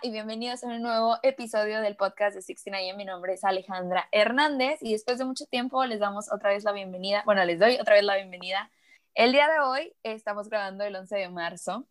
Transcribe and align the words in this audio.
Y 0.00 0.10
bienvenidos 0.10 0.62
a 0.62 0.68
un 0.68 0.80
nuevo 0.80 1.16
episodio 1.22 1.80
del 1.80 1.96
podcast 1.96 2.36
de 2.36 2.42
69. 2.42 2.96
Mi 2.96 3.04
nombre 3.04 3.34
es 3.34 3.42
Alejandra 3.42 4.08
Hernández 4.12 4.78
y 4.80 4.92
después 4.92 5.18
de 5.18 5.24
mucho 5.24 5.44
tiempo 5.46 5.84
les 5.86 5.98
damos 5.98 6.30
otra 6.30 6.50
vez 6.50 6.62
la 6.62 6.70
bienvenida. 6.70 7.22
Bueno, 7.24 7.44
les 7.44 7.58
doy 7.58 7.78
otra 7.80 7.94
vez 7.94 8.04
la 8.04 8.14
bienvenida. 8.14 8.70
El 9.14 9.32
día 9.32 9.48
de 9.48 9.58
hoy 9.58 9.92
estamos 10.04 10.48
grabando 10.48 10.84
el 10.84 10.94
11 10.94 11.16
de 11.16 11.28
marzo, 11.28 11.84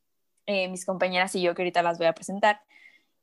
eh, 0.45 0.69
mis 0.69 0.85
compañeras 0.85 1.35
y 1.35 1.41
yo 1.41 1.53
que 1.53 1.63
ahorita 1.63 1.81
las 1.81 1.97
voy 1.97 2.07
a 2.07 2.13
presentar. 2.13 2.61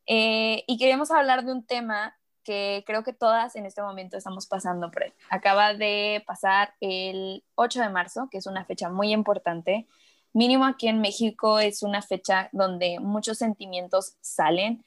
Eh, 0.06 0.64
y 0.66 0.76
queríamos 0.76 1.10
hablar 1.10 1.46
de 1.46 1.52
un 1.52 1.64
tema 1.64 2.14
que 2.42 2.84
creo 2.86 3.04
que 3.04 3.14
todas 3.14 3.56
en 3.56 3.64
este 3.64 3.80
momento 3.80 4.18
estamos 4.18 4.46
pasando 4.46 4.90
por 4.90 5.04
él. 5.04 5.14
Acaba 5.30 5.72
de 5.72 6.22
pasar 6.26 6.74
el 6.80 7.42
8 7.54 7.80
de 7.80 7.88
marzo, 7.88 8.28
que 8.30 8.36
es 8.36 8.46
una 8.46 8.66
fecha 8.66 8.90
muy 8.90 9.12
importante 9.12 9.86
mínimo 10.34 10.66
aquí 10.66 10.88
en 10.88 11.00
México 11.00 11.58
es 11.58 11.82
una 11.82 12.02
fecha 12.02 12.50
donde 12.52 12.98
muchos 13.00 13.38
sentimientos 13.38 14.16
salen, 14.20 14.84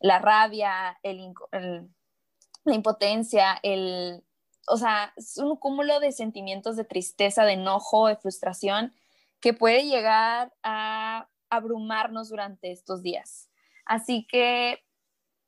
la 0.00 0.18
rabia, 0.18 0.98
la 1.02 2.74
impotencia, 2.74 3.58
el, 3.62 4.22
o 4.66 4.76
sea, 4.76 5.12
es 5.16 5.36
un 5.36 5.56
cúmulo 5.56 6.00
de 6.00 6.12
sentimientos 6.12 6.76
de 6.76 6.84
tristeza, 6.84 7.44
de 7.44 7.52
enojo, 7.54 8.06
de 8.06 8.16
frustración 8.16 8.94
que 9.40 9.52
puede 9.52 9.84
llegar 9.84 10.54
a 10.62 11.28
abrumarnos 11.50 12.30
durante 12.30 12.70
estos 12.70 13.02
días. 13.02 13.50
Así 13.84 14.26
que 14.26 14.82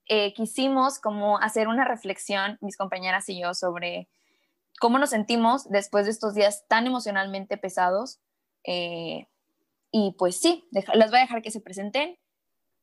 eh, 0.06 0.34
quisimos 0.34 0.98
como 0.98 1.38
hacer 1.38 1.68
una 1.68 1.84
reflexión, 1.84 2.59
mis 2.60 2.76
compañeras 2.76 3.28
y 3.28 3.40
yo, 3.40 3.54
sobre 3.54 4.09
cómo 4.78 4.98
nos 4.98 5.10
sentimos 5.10 5.68
después 5.70 6.04
de 6.04 6.10
estos 6.10 6.34
días 6.34 6.66
tan 6.68 6.87
emocionalmente 6.87 7.56
pesados. 7.56 8.21
Eh, 8.65 9.26
y 9.99 10.15
pues 10.19 10.37
sí, 10.37 10.69
las 10.73 11.11
voy 11.11 11.21
a 11.21 11.23
dejar 11.23 11.41
que 11.41 11.51
se 11.51 11.63
presenten. 11.63 12.19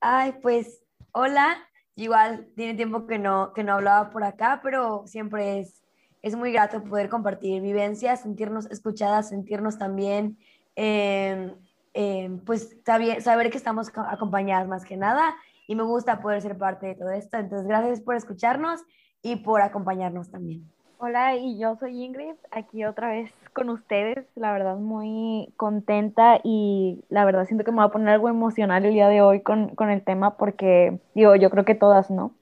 Ay, 0.01 0.33
pues 0.41 0.83
hola, 1.11 1.57
igual 1.95 2.47
tiene 2.55 2.73
tiempo 2.73 3.05
que 3.05 3.19
no, 3.19 3.53
que 3.53 3.63
no 3.63 3.73
hablaba 3.73 4.09
por 4.09 4.23
acá, 4.23 4.61
pero 4.63 5.05
siempre 5.05 5.59
es, 5.59 5.83
es 6.23 6.35
muy 6.35 6.51
grato 6.51 6.83
poder 6.83 7.09
compartir 7.09 7.61
vivencias, 7.61 8.21
sentirnos 8.21 8.65
escuchadas, 8.71 9.29
sentirnos 9.29 9.77
también, 9.77 10.39
em, 10.75 11.53
em, 11.93 12.39
pues 12.39 12.77
saber, 12.83 13.21
saber 13.21 13.51
que 13.51 13.57
estamos 13.57 13.91
acompañadas 13.95 14.67
más 14.67 14.83
que 14.83 14.97
nada 14.97 15.35
y 15.67 15.75
me 15.75 15.83
gusta 15.83 16.19
poder 16.19 16.41
ser 16.41 16.57
parte 16.57 16.87
de 16.87 16.95
todo 16.95 17.11
esto. 17.11 17.37
Entonces, 17.37 17.67
gracias 17.67 18.01
por 18.01 18.15
escucharnos 18.15 18.81
y 19.21 19.35
por 19.35 19.61
acompañarnos 19.61 20.31
también. 20.31 20.67
Hola, 20.97 21.35
y 21.35 21.59
yo 21.59 21.75
soy 21.75 22.03
Ingrid, 22.03 22.37
aquí 22.49 22.85
otra 22.85 23.09
vez 23.09 23.31
con 23.53 23.69
ustedes, 23.69 24.25
la 24.35 24.51
verdad 24.51 24.77
muy 24.77 25.53
contenta 25.55 26.39
y 26.43 27.03
la 27.09 27.25
verdad 27.25 27.45
siento 27.45 27.63
que 27.63 27.71
me 27.71 27.77
va 27.77 27.85
a 27.85 27.91
poner 27.91 28.09
algo 28.09 28.29
emocional 28.29 28.85
el 28.85 28.93
día 28.93 29.07
de 29.07 29.21
hoy 29.21 29.41
con, 29.41 29.75
con 29.75 29.89
el 29.89 30.03
tema 30.03 30.37
porque, 30.37 30.99
digo, 31.13 31.35
yo 31.35 31.49
creo 31.49 31.65
que 31.65 31.75
todas, 31.75 32.09
¿no? 32.09 32.35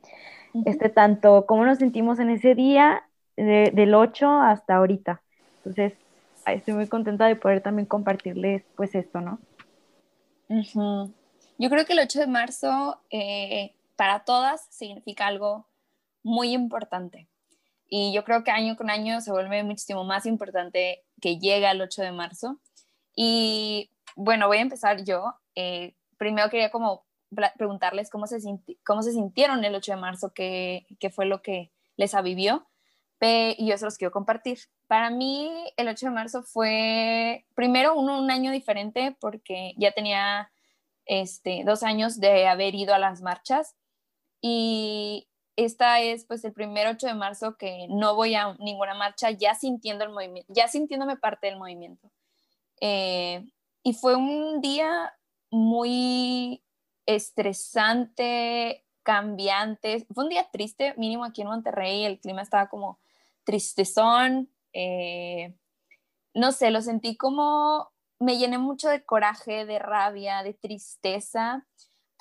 Este 0.65 0.89
tanto, 0.89 1.45
cómo 1.45 1.65
nos 1.65 1.77
sentimos 1.77 2.19
en 2.19 2.29
ese 2.29 2.55
día 2.55 3.03
del 3.37 3.93
8 3.93 4.29
hasta 4.29 4.75
ahorita. 4.75 5.21
Entonces, 5.57 5.93
estoy 6.45 6.73
muy 6.73 6.87
contenta 6.87 7.27
de 7.27 7.35
poder 7.35 7.61
también 7.61 7.85
compartirles 7.85 8.63
pues 8.75 8.95
esto, 8.95 9.21
¿no? 9.21 9.39
Yo 10.49 11.69
creo 11.69 11.85
que 11.85 11.93
el 11.93 11.99
8 11.99 12.19
de 12.19 12.27
marzo 12.27 12.99
eh, 13.09 13.73
para 13.95 14.25
todas 14.25 14.65
significa 14.69 15.27
algo 15.27 15.67
muy 16.23 16.53
importante 16.53 17.27
y 17.93 18.13
yo 18.13 18.23
creo 18.23 18.45
que 18.45 18.51
año 18.51 18.77
con 18.77 18.89
año 18.89 19.19
se 19.19 19.33
vuelve 19.33 19.63
muchísimo 19.63 20.05
más 20.05 20.25
importante 20.25 21.03
que 21.19 21.39
llega 21.39 21.71
el 21.71 21.81
8 21.81 22.03
de 22.03 22.13
marzo. 22.13 22.57
Y 23.13 23.91
bueno, 24.15 24.47
voy 24.47 24.59
a 24.59 24.61
empezar 24.61 25.03
yo. 25.03 25.35
Eh, 25.55 25.93
primero 26.17 26.49
quería 26.49 26.71
como 26.71 27.03
preguntarles 27.57 28.09
cómo 28.09 28.27
se, 28.27 28.39
cómo 28.85 29.03
se 29.03 29.11
sintieron 29.11 29.65
el 29.65 29.75
8 29.75 29.91
de 29.91 29.97
marzo, 29.97 30.33
qué, 30.33 30.87
qué 31.01 31.09
fue 31.09 31.25
lo 31.25 31.41
que 31.41 31.73
les 31.97 32.13
avivió. 32.13 32.65
Y 33.19 33.67
yo 33.67 33.77
se 33.77 33.83
los 33.83 33.97
quiero 33.97 34.13
compartir. 34.13 34.59
Para 34.87 35.09
mí, 35.09 35.51
el 35.75 35.89
8 35.89 36.05
de 36.05 36.11
marzo 36.13 36.43
fue 36.43 37.45
primero 37.55 37.93
un, 37.93 38.09
un 38.09 38.31
año 38.31 38.53
diferente 38.53 39.17
porque 39.19 39.73
ya 39.77 39.91
tenía 39.91 40.49
este, 41.05 41.63
dos 41.65 41.83
años 41.83 42.21
de 42.21 42.47
haber 42.47 42.73
ido 42.73 42.93
a 42.93 42.99
las 42.99 43.21
marchas 43.21 43.75
y 44.39 45.27
esta 45.65 45.99
es 45.99 46.25
pues 46.25 46.43
el 46.43 46.53
primer 46.53 46.87
8 46.87 47.07
de 47.07 47.13
marzo 47.13 47.57
que 47.57 47.87
no 47.89 48.15
voy 48.15 48.35
a 48.35 48.55
ninguna 48.59 48.93
marcha 48.93 49.31
ya 49.31 49.55
sintiendo 49.55 50.03
el 50.03 50.11
movimiento, 50.11 50.51
ya 50.53 50.67
sintiéndome 50.67 51.17
parte 51.17 51.47
del 51.47 51.57
movimiento. 51.57 52.11
Eh, 52.79 53.45
y 53.83 53.93
fue 53.93 54.15
un 54.15 54.61
día 54.61 55.13
muy 55.49 56.63
estresante, 57.05 58.85
cambiante. 59.03 60.05
Fue 60.13 60.23
un 60.23 60.29
día 60.29 60.49
triste, 60.51 60.93
mínimo 60.97 61.25
aquí 61.25 61.41
en 61.41 61.47
Monterrey, 61.47 62.05
el 62.05 62.19
clima 62.19 62.41
estaba 62.41 62.69
como 62.69 62.99
tristezón. 63.43 64.49
Eh, 64.73 65.55
no 66.33 66.51
sé, 66.51 66.71
lo 66.71 66.81
sentí 66.81 67.17
como, 67.17 67.91
me 68.19 68.37
llené 68.37 68.57
mucho 68.57 68.89
de 68.89 69.03
coraje, 69.03 69.65
de 69.65 69.79
rabia, 69.79 70.43
de 70.43 70.53
tristeza 70.53 71.67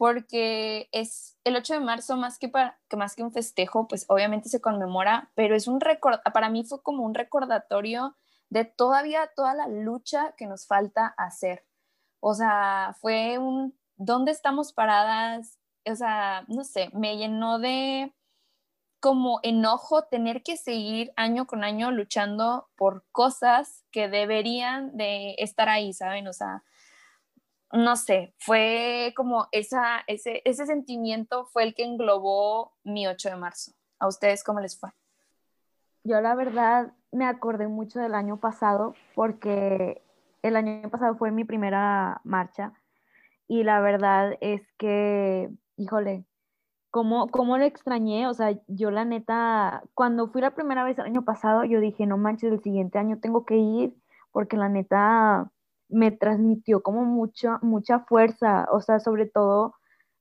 porque 0.00 0.88
es 0.92 1.36
el 1.44 1.56
8 1.56 1.74
de 1.74 1.80
marzo 1.80 2.16
más 2.16 2.38
que, 2.38 2.48
para, 2.48 2.80
que 2.88 2.96
más 2.96 3.14
que 3.14 3.22
un 3.22 3.34
festejo, 3.34 3.86
pues 3.86 4.06
obviamente 4.08 4.48
se 4.48 4.62
conmemora, 4.62 5.30
pero 5.34 5.54
es 5.54 5.68
un 5.68 5.78
record, 5.78 6.20
para 6.32 6.48
mí 6.48 6.64
fue 6.64 6.82
como 6.82 7.04
un 7.04 7.12
recordatorio 7.12 8.16
de 8.48 8.64
todavía 8.64 9.30
toda 9.36 9.52
la 9.52 9.68
lucha 9.68 10.34
que 10.38 10.46
nos 10.46 10.66
falta 10.66 11.14
hacer. 11.18 11.66
O 12.18 12.32
sea, 12.32 12.96
fue 12.98 13.36
un, 13.36 13.78
¿dónde 13.96 14.32
estamos 14.32 14.72
paradas? 14.72 15.58
O 15.84 15.94
sea, 15.94 16.46
no 16.48 16.64
sé, 16.64 16.88
me 16.94 17.18
llenó 17.18 17.58
de 17.58 18.14
como 19.00 19.40
enojo 19.42 20.04
tener 20.04 20.42
que 20.42 20.56
seguir 20.56 21.12
año 21.16 21.46
con 21.46 21.62
año 21.62 21.90
luchando 21.90 22.70
por 22.74 23.04
cosas 23.12 23.84
que 23.90 24.08
deberían 24.08 24.96
de 24.96 25.34
estar 25.36 25.68
ahí, 25.68 25.92
¿saben? 25.92 26.26
O 26.26 26.32
sea, 26.32 26.64
no 27.72 27.96
sé, 27.96 28.34
fue 28.38 29.12
como 29.16 29.48
esa, 29.52 30.00
ese, 30.06 30.42
ese 30.44 30.66
sentimiento 30.66 31.46
fue 31.46 31.62
el 31.64 31.74
que 31.74 31.84
englobó 31.84 32.72
mi 32.82 33.06
8 33.06 33.30
de 33.30 33.36
marzo. 33.36 33.72
¿A 33.98 34.08
ustedes 34.08 34.42
cómo 34.42 34.60
les 34.60 34.78
fue? 34.78 34.90
Yo 36.02 36.20
la 36.20 36.34
verdad 36.34 36.92
me 37.12 37.26
acordé 37.26 37.68
mucho 37.68 38.00
del 38.00 38.14
año 38.14 38.38
pasado 38.38 38.94
porque 39.14 40.02
el 40.42 40.56
año 40.56 40.88
pasado 40.88 41.16
fue 41.16 41.30
mi 41.30 41.44
primera 41.44 42.20
marcha 42.24 42.72
y 43.46 43.64
la 43.64 43.80
verdad 43.80 44.36
es 44.40 44.62
que, 44.78 45.50
híjole, 45.76 46.24
¿cómo, 46.90 47.28
cómo 47.28 47.58
lo 47.58 47.64
extrañé? 47.64 48.26
O 48.26 48.34
sea, 48.34 48.58
yo 48.68 48.90
la 48.90 49.04
neta, 49.04 49.82
cuando 49.94 50.28
fui 50.28 50.40
la 50.40 50.54
primera 50.54 50.84
vez 50.84 50.98
el 50.98 51.06
año 51.06 51.24
pasado, 51.24 51.64
yo 51.64 51.80
dije, 51.80 52.06
no 52.06 52.16
manches, 52.16 52.52
el 52.52 52.62
siguiente 52.62 52.98
año 52.98 53.18
tengo 53.20 53.44
que 53.44 53.56
ir 53.56 53.96
porque 54.32 54.56
la 54.56 54.68
neta 54.68 55.50
me 55.90 56.10
transmitió 56.10 56.82
como 56.82 57.04
mucha, 57.04 57.58
mucha 57.62 58.00
fuerza, 58.00 58.66
o 58.72 58.80
sea, 58.80 59.00
sobre 59.00 59.26
todo 59.26 59.74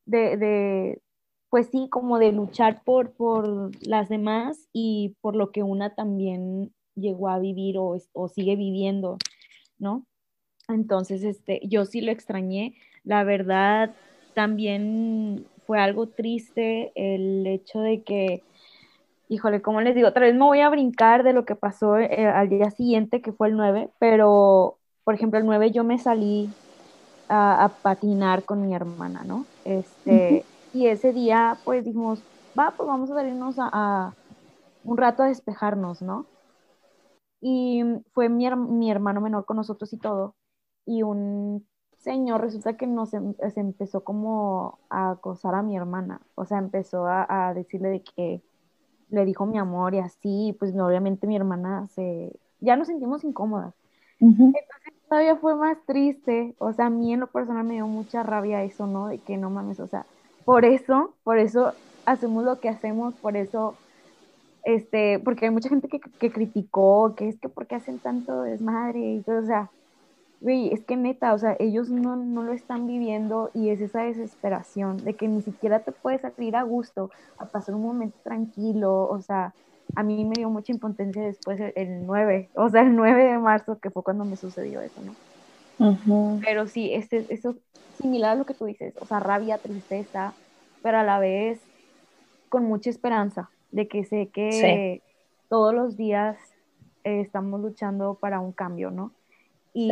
de, 0.05 1.01
pues 1.49 1.67
sí, 1.71 1.87
como 1.89 2.19
de 2.19 2.31
luchar 2.31 2.83
por, 2.83 3.13
por 3.13 3.71
las 3.87 4.09
demás 4.09 4.67
y 4.73 5.15
por 5.21 5.35
lo 5.35 5.51
que 5.51 5.63
una 5.63 5.95
también 5.95 6.73
llegó 6.95 7.29
a 7.29 7.39
vivir 7.39 7.77
o, 7.77 7.97
o 8.13 8.27
sigue 8.27 8.55
viviendo, 8.55 9.17
¿no? 9.77 10.05
Entonces, 10.67 11.23
este, 11.23 11.61
yo 11.63 11.85
sí 11.85 12.01
lo 12.01 12.11
extrañé. 12.11 12.75
La 13.03 13.23
verdad, 13.23 13.95
también 14.33 15.45
fue 15.65 15.79
algo 15.79 16.07
triste 16.07 16.91
el 16.95 17.45
hecho 17.47 17.79
de 17.79 18.03
que, 18.03 18.43
híjole, 19.27 19.61
como 19.61 19.81
les 19.81 19.95
digo, 19.95 20.07
otra 20.07 20.25
vez 20.25 20.33
me 20.33 20.45
voy 20.45 20.61
a 20.61 20.69
brincar 20.69 21.23
de 21.23 21.33
lo 21.33 21.45
que 21.45 21.55
pasó 21.55 21.97
eh, 21.97 22.25
al 22.25 22.49
día 22.49 22.71
siguiente, 22.71 23.21
que 23.21 23.31
fue 23.31 23.49
el 23.49 23.55
9, 23.55 23.89
pero 23.99 24.78
por 25.09 25.15
ejemplo, 25.15 25.39
el 25.39 25.45
9 25.47 25.71
yo 25.71 25.83
me 25.83 25.97
salí 25.97 26.53
a, 27.29 27.71
patinar 27.81 28.43
con 28.43 28.61
mi 28.61 28.75
hermana, 28.75 29.23
¿no? 29.23 29.47
Este, 29.65 30.45
Y 30.71 30.85
ese 30.85 31.13
día, 31.13 31.57
pues 31.65 31.83
dijimos, 31.83 32.21
va, 32.55 32.75
pues 32.77 32.87
vamos 32.87 33.09
a 33.09 33.15
salirnos 33.15 33.55
a, 33.57 34.13
un 34.83 34.97
rato 34.97 35.23
a 35.23 35.29
despejarnos, 35.29 36.03
¿no? 36.03 36.27
Y 37.41 37.81
fue 38.13 38.29
mi, 38.29 38.47
mi, 38.51 38.91
hermano 38.91 39.19
menor 39.19 39.45
con 39.45 39.57
nosotros 39.57 39.91
y 39.93 39.97
todo. 39.97 40.35
Y 40.85 41.01
un 41.01 41.67
señor 41.97 42.41
resulta 42.41 42.77
que 42.77 42.85
nos 42.85 43.11
em, 43.15 43.33
se 43.51 43.61
empezó 43.61 44.03
como 44.03 44.77
a 44.91 45.09
acosar 45.13 45.55
a 45.55 45.63
mi 45.63 45.75
hermana. 45.75 46.21
O 46.35 46.45
sea, 46.45 46.59
empezó 46.59 47.07
a, 47.07 47.25
a 47.47 47.55
decirle 47.55 47.89
de 47.89 48.03
que 48.03 48.43
le 49.09 49.25
dijo 49.25 49.47
mi 49.47 49.57
amor 49.57 49.95
y 49.95 49.97
así, 50.01 50.55
pues 50.59 50.71
obviamente 50.75 51.25
mi 51.25 51.35
hermana 51.35 51.87
se, 51.87 52.31
ya 52.59 52.75
nos 52.75 52.89
sentimos 52.89 53.23
incómodas. 53.23 53.73
Entonces 54.19 54.93
todavía 55.09 55.35
fue 55.35 55.55
más 55.55 55.77
triste, 55.85 56.55
o 56.59 56.71
sea, 56.71 56.85
a 56.85 56.89
mí 56.89 57.13
en 57.13 57.19
lo 57.19 57.27
personal 57.27 57.65
me 57.65 57.73
dio 57.73 57.87
mucha 57.87 58.23
rabia 58.23 58.63
eso, 58.63 58.87
¿no? 58.87 59.07
De 59.07 59.17
que 59.17 59.37
no 59.37 59.49
mames, 59.49 59.79
o 59.79 59.87
sea, 59.87 60.05
por 60.45 60.65
eso, 60.65 61.13
por 61.23 61.39
eso 61.39 61.73
hacemos 62.05 62.43
lo 62.45 62.59
que 62.59 62.69
hacemos, 62.69 63.15
por 63.15 63.35
eso, 63.35 63.75
este, 64.63 65.19
porque 65.19 65.45
hay 65.45 65.51
mucha 65.51 65.69
gente 65.69 65.89
que, 65.89 65.99
que 65.99 66.31
criticó, 66.31 67.15
que 67.15 67.27
es 67.27 67.39
que 67.39 67.49
porque 67.49 67.75
hacen 67.75 67.99
tanto 67.99 68.43
desmadre 68.43 69.15
y 69.15 69.21
todo, 69.21 69.39
o 69.39 69.45
sea, 69.45 69.69
güey, 70.41 70.71
es 70.73 70.83
que 70.85 70.95
neta, 70.95 71.33
o 71.33 71.37
sea, 71.37 71.55
ellos 71.59 71.89
no, 71.89 72.15
no 72.15 72.43
lo 72.43 72.53
están 72.53 72.87
viviendo 72.87 73.51
y 73.53 73.69
es 73.69 73.81
esa 73.81 74.03
desesperación 74.03 74.97
de 75.03 75.15
que 75.15 75.27
ni 75.27 75.41
siquiera 75.41 75.79
te 75.79 75.91
puedes 75.91 76.21
salir 76.21 76.55
a 76.55 76.63
gusto, 76.63 77.11
a 77.37 77.45
pasar 77.45 77.75
un 77.75 77.83
momento 77.83 78.17
tranquilo, 78.23 79.07
o 79.09 79.21
sea, 79.21 79.53
a 79.95 80.03
mí 80.03 80.23
me 80.25 80.35
dio 80.37 80.49
mucha 80.49 80.71
impotencia 80.71 81.21
después 81.21 81.59
el, 81.75 82.05
9, 82.05 82.49
o 82.55 82.69
sea, 82.69 82.81
el 82.81 82.95
9 82.95 83.23
de 83.23 83.37
marzo, 83.37 83.79
que 83.79 83.89
fue 83.89 84.03
cuando 84.03 84.25
me 84.25 84.35
sucedió 84.35 84.81
eso, 84.81 85.01
¿no? 85.01 85.15
Pero 86.43 86.67
sí, 86.67 86.93
este, 86.93 87.25
eso 87.29 87.55
similar 88.01 88.31
a 88.31 88.35
lo 88.35 88.45
que 88.45 88.53
tú 88.53 88.65
dices, 88.65 88.93
o 88.99 89.05
sea, 89.05 89.19
rabia, 89.19 89.57
tristeza, 89.57 90.33
pero 90.81 90.99
a 90.99 91.03
la 91.03 91.19
vez 91.19 91.59
con 92.49 92.65
mucha 92.65 92.89
esperanza 92.89 93.49
de 93.71 93.87
que 93.87 94.03
sé 94.03 94.27
que 94.27 95.01
todos 95.49 95.73
los 95.73 95.97
días 95.97 96.37
eh, 97.03 97.21
estamos 97.21 97.61
luchando 97.61 98.15
para 98.15 98.39
un 98.39 98.51
cambio, 98.51 98.91
¿no? 98.91 99.11
Y 99.73 99.91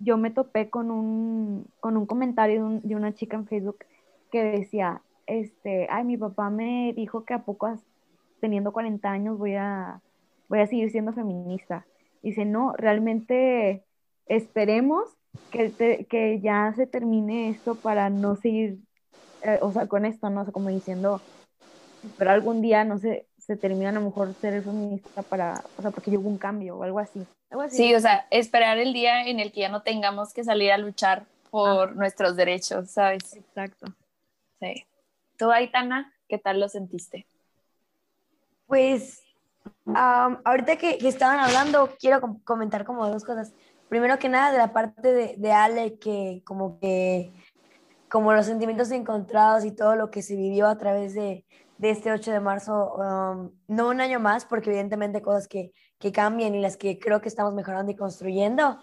yo 0.00 0.16
me 0.16 0.30
topé 0.30 0.70
con 0.70 0.90
un, 0.90 1.66
con 1.80 1.96
un 1.96 2.06
comentario 2.06 2.80
de, 2.82 2.94
una 2.94 3.14
chica 3.14 3.36
en 3.36 3.46
Facebook 3.46 3.78
que 4.30 4.42
decía, 4.42 5.02
este, 5.26 5.86
ay, 5.90 6.04
mi 6.04 6.16
papá 6.16 6.50
me 6.50 6.92
dijo 6.94 7.24
que 7.24 7.34
a 7.34 7.44
poco 7.44 7.66
teniendo 8.40 8.72
40 8.72 9.10
años 9.10 9.38
voy 9.38 9.54
a, 9.54 10.00
voy 10.48 10.60
a 10.60 10.66
seguir 10.66 10.90
siendo 10.90 11.12
feminista. 11.12 11.86
Dice, 12.22 12.44
no, 12.44 12.72
realmente 12.76 13.84
esperemos 14.26 15.08
que, 15.50 16.06
que 16.08 16.40
ya 16.40 16.72
se 16.74 16.86
termine 16.86 17.50
esto 17.50 17.74
para 17.74 18.10
no 18.10 18.36
seguir, 18.36 18.78
eh, 19.42 19.58
o 19.62 19.72
sea, 19.72 19.86
con 19.86 20.04
esto, 20.04 20.30
¿no? 20.30 20.44
sé, 20.44 20.52
como 20.52 20.68
diciendo, 20.68 21.20
pero 22.16 22.30
algún 22.30 22.60
día, 22.60 22.84
no 22.84 22.98
sé, 22.98 23.26
se 23.38 23.56
termina 23.56 23.90
a 23.90 23.92
lo 23.92 24.02
mejor 24.02 24.34
ser 24.34 24.62
feminista 24.62 25.22
para, 25.22 25.64
o 25.78 25.82
sea, 25.82 25.90
porque 25.90 26.16
hubo 26.16 26.28
un 26.28 26.38
cambio 26.38 26.76
o 26.76 26.82
algo 26.82 26.98
así. 26.98 27.24
Sí, 27.70 27.94
o 27.94 28.00
sea, 28.00 28.26
esperar 28.30 28.78
el 28.78 28.92
día 28.92 29.26
en 29.26 29.40
el 29.40 29.52
que 29.52 29.60
ya 29.60 29.70
no 29.70 29.82
tengamos 29.82 30.34
que 30.34 30.44
salir 30.44 30.70
a 30.70 30.78
luchar 30.78 31.24
por 31.50 31.96
nuestros 31.96 32.36
derechos, 32.36 32.90
¿sabes? 32.90 33.34
Exacto. 33.34 33.86
Sí. 34.60 34.84
¿Tú, 35.38 35.50
Aitana, 35.50 36.12
qué 36.28 36.36
tal 36.36 36.60
lo 36.60 36.68
sentiste? 36.68 37.26
Pues, 38.68 39.22
ahorita 39.86 40.76
que, 40.76 40.98
estaban 41.08 41.40
hablando, 41.40 41.90
quiero 41.98 42.38
comentar 42.44 42.84
como 42.84 43.08
dos 43.08 43.24
cosas. 43.24 43.52
Primero 43.88 44.18
que 44.18 44.28
nada, 44.28 44.52
de 44.52 44.58
la 44.58 44.72
parte 44.74 45.12
de, 45.12 45.34
de 45.38 45.52
Ale, 45.52 45.98
que 45.98 46.42
como 46.44 46.78
que, 46.78 47.32
como 48.10 48.34
los 48.34 48.44
sentimientos 48.46 48.90
encontrados 48.90 49.64
y 49.64 49.72
todo 49.72 49.96
lo 49.96 50.10
que 50.10 50.22
se 50.22 50.36
vivió 50.36 50.66
a 50.66 50.76
través 50.76 51.14
de, 51.14 51.46
de 51.78 51.90
este 51.90 52.12
8 52.12 52.30
de 52.30 52.40
marzo, 52.40 52.94
um, 52.96 53.50
no 53.68 53.88
un 53.88 54.02
año 54.02 54.20
más, 54.20 54.44
porque 54.44 54.68
evidentemente 54.68 55.22
cosas 55.22 55.48
que, 55.48 55.72
que 55.98 56.12
cambian 56.12 56.54
y 56.54 56.60
las 56.60 56.76
que 56.76 56.98
creo 56.98 57.22
que 57.22 57.28
estamos 57.28 57.54
mejorando 57.54 57.90
y 57.90 57.96
construyendo, 57.96 58.78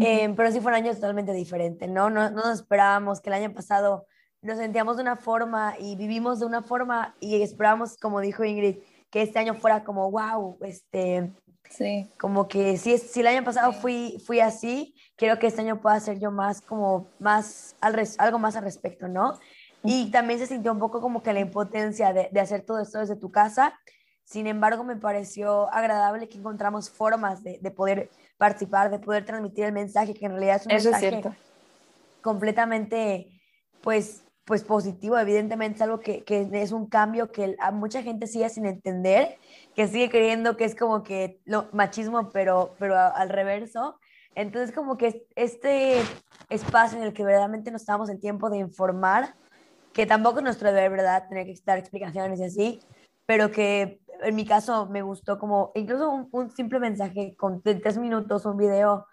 eh, 0.00 0.32
pero 0.34 0.50
sí 0.50 0.60
fue 0.60 0.72
un 0.72 0.76
año 0.76 0.94
totalmente 0.94 1.32
diferente, 1.34 1.86
¿no? 1.86 2.08
¿no? 2.08 2.30
No 2.30 2.36
nos 2.44 2.60
esperábamos 2.60 3.20
que 3.20 3.28
el 3.28 3.34
año 3.34 3.52
pasado 3.52 4.06
nos 4.40 4.58
sentíamos 4.58 4.96
de 4.96 5.02
una 5.02 5.16
forma 5.16 5.74
y 5.78 5.96
vivimos 5.96 6.38
de 6.38 6.46
una 6.46 6.62
forma 6.62 7.16
y 7.20 7.42
esperábamos, 7.42 7.96
como 7.96 8.20
dijo 8.20 8.44
Ingrid, 8.44 8.78
que 9.10 9.22
este 9.22 9.38
año 9.38 9.54
fuera 9.54 9.84
como, 9.84 10.10
wow, 10.10 10.58
este, 10.62 11.32
sí. 11.70 12.10
como 12.18 12.48
que 12.48 12.76
si, 12.76 12.98
si 12.98 13.20
el 13.20 13.26
año 13.28 13.44
pasado 13.44 13.72
fui, 13.72 14.22
fui 14.26 14.40
así, 14.40 14.94
quiero 15.16 15.38
que 15.38 15.46
este 15.46 15.62
año 15.62 15.80
pueda 15.80 15.98
ser 16.00 16.18
yo 16.18 16.30
más, 16.30 16.60
como, 16.60 17.08
más, 17.18 17.76
al 17.80 18.02
algo 18.18 18.38
más 18.38 18.56
al 18.56 18.64
respecto, 18.64 19.08
¿no? 19.08 19.38
Y 19.84 20.10
también 20.10 20.38
se 20.40 20.46
sintió 20.46 20.72
un 20.72 20.78
poco 20.78 21.00
como 21.00 21.22
que 21.22 21.32
la 21.32 21.40
impotencia 21.40 22.12
de, 22.12 22.28
de, 22.32 22.40
hacer 22.40 22.62
todo 22.62 22.80
esto 22.80 22.98
desde 22.98 23.16
tu 23.16 23.30
casa. 23.30 23.78
Sin 24.24 24.46
embargo, 24.46 24.82
me 24.84 24.96
pareció 24.96 25.72
agradable 25.72 26.28
que 26.28 26.36
encontramos 26.36 26.90
formas 26.90 27.42
de, 27.42 27.58
de 27.62 27.70
poder 27.70 28.10
participar, 28.36 28.90
de 28.90 28.98
poder 28.98 29.24
transmitir 29.24 29.64
el 29.64 29.72
mensaje, 29.72 30.14
que 30.14 30.26
en 30.26 30.32
realidad 30.32 30.56
es 30.56 30.66
un 30.66 30.72
Eso 30.72 30.90
mensaje 30.90 31.20
es 31.20 31.26
completamente, 32.20 33.28
pues, 33.80 34.24
pues 34.48 34.64
positivo. 34.64 35.18
Evidentemente 35.18 35.76
es 35.76 35.82
algo 35.82 36.00
que, 36.00 36.24
que, 36.24 36.48
es 36.54 36.72
un 36.72 36.86
cambio 36.86 37.30
que 37.30 37.54
a 37.60 37.70
mucha 37.70 38.02
gente 38.02 38.26
sigue 38.26 38.48
sin 38.48 38.64
entender, 38.64 39.36
que 39.76 39.86
sigue 39.86 40.08
creyendo 40.08 40.56
que 40.56 40.64
es 40.64 40.74
como 40.74 41.02
que 41.02 41.38
lo, 41.44 41.68
machismo, 41.72 42.30
pero, 42.30 42.74
pero 42.78 42.96
al 42.96 43.28
reverso. 43.28 44.00
Entonces, 44.34 44.74
como 44.74 44.96
que 44.96 45.26
este 45.36 46.00
espacio 46.48 46.96
en 46.96 47.04
el 47.04 47.12
que 47.12 47.24
verdaderamente 47.24 47.70
nos 47.70 47.82
estamos 47.82 48.08
en 48.08 48.20
tiempo 48.20 48.48
de 48.48 48.56
informar, 48.56 49.34
que 49.92 50.06
tampoco 50.06 50.38
es 50.38 50.44
nuestro 50.44 50.72
deber, 50.72 50.92
¿verdad? 50.92 51.28
Tener 51.28 51.44
que 51.44 51.54
dar 51.66 51.76
explicaciones 51.76 52.40
y 52.40 52.44
así, 52.44 52.80
pero 53.26 53.50
que 53.50 54.00
en 54.22 54.34
mi 54.34 54.46
caso 54.46 54.86
me 54.86 55.02
gustó 55.02 55.38
como 55.38 55.72
incluso 55.74 56.26
un, 56.32 56.50
simple 56.52 56.80
mensaje 56.80 57.36
con 57.36 57.60
tres 57.62 57.98
minutos, 57.98 58.46
un 58.46 58.56
video 58.56 59.06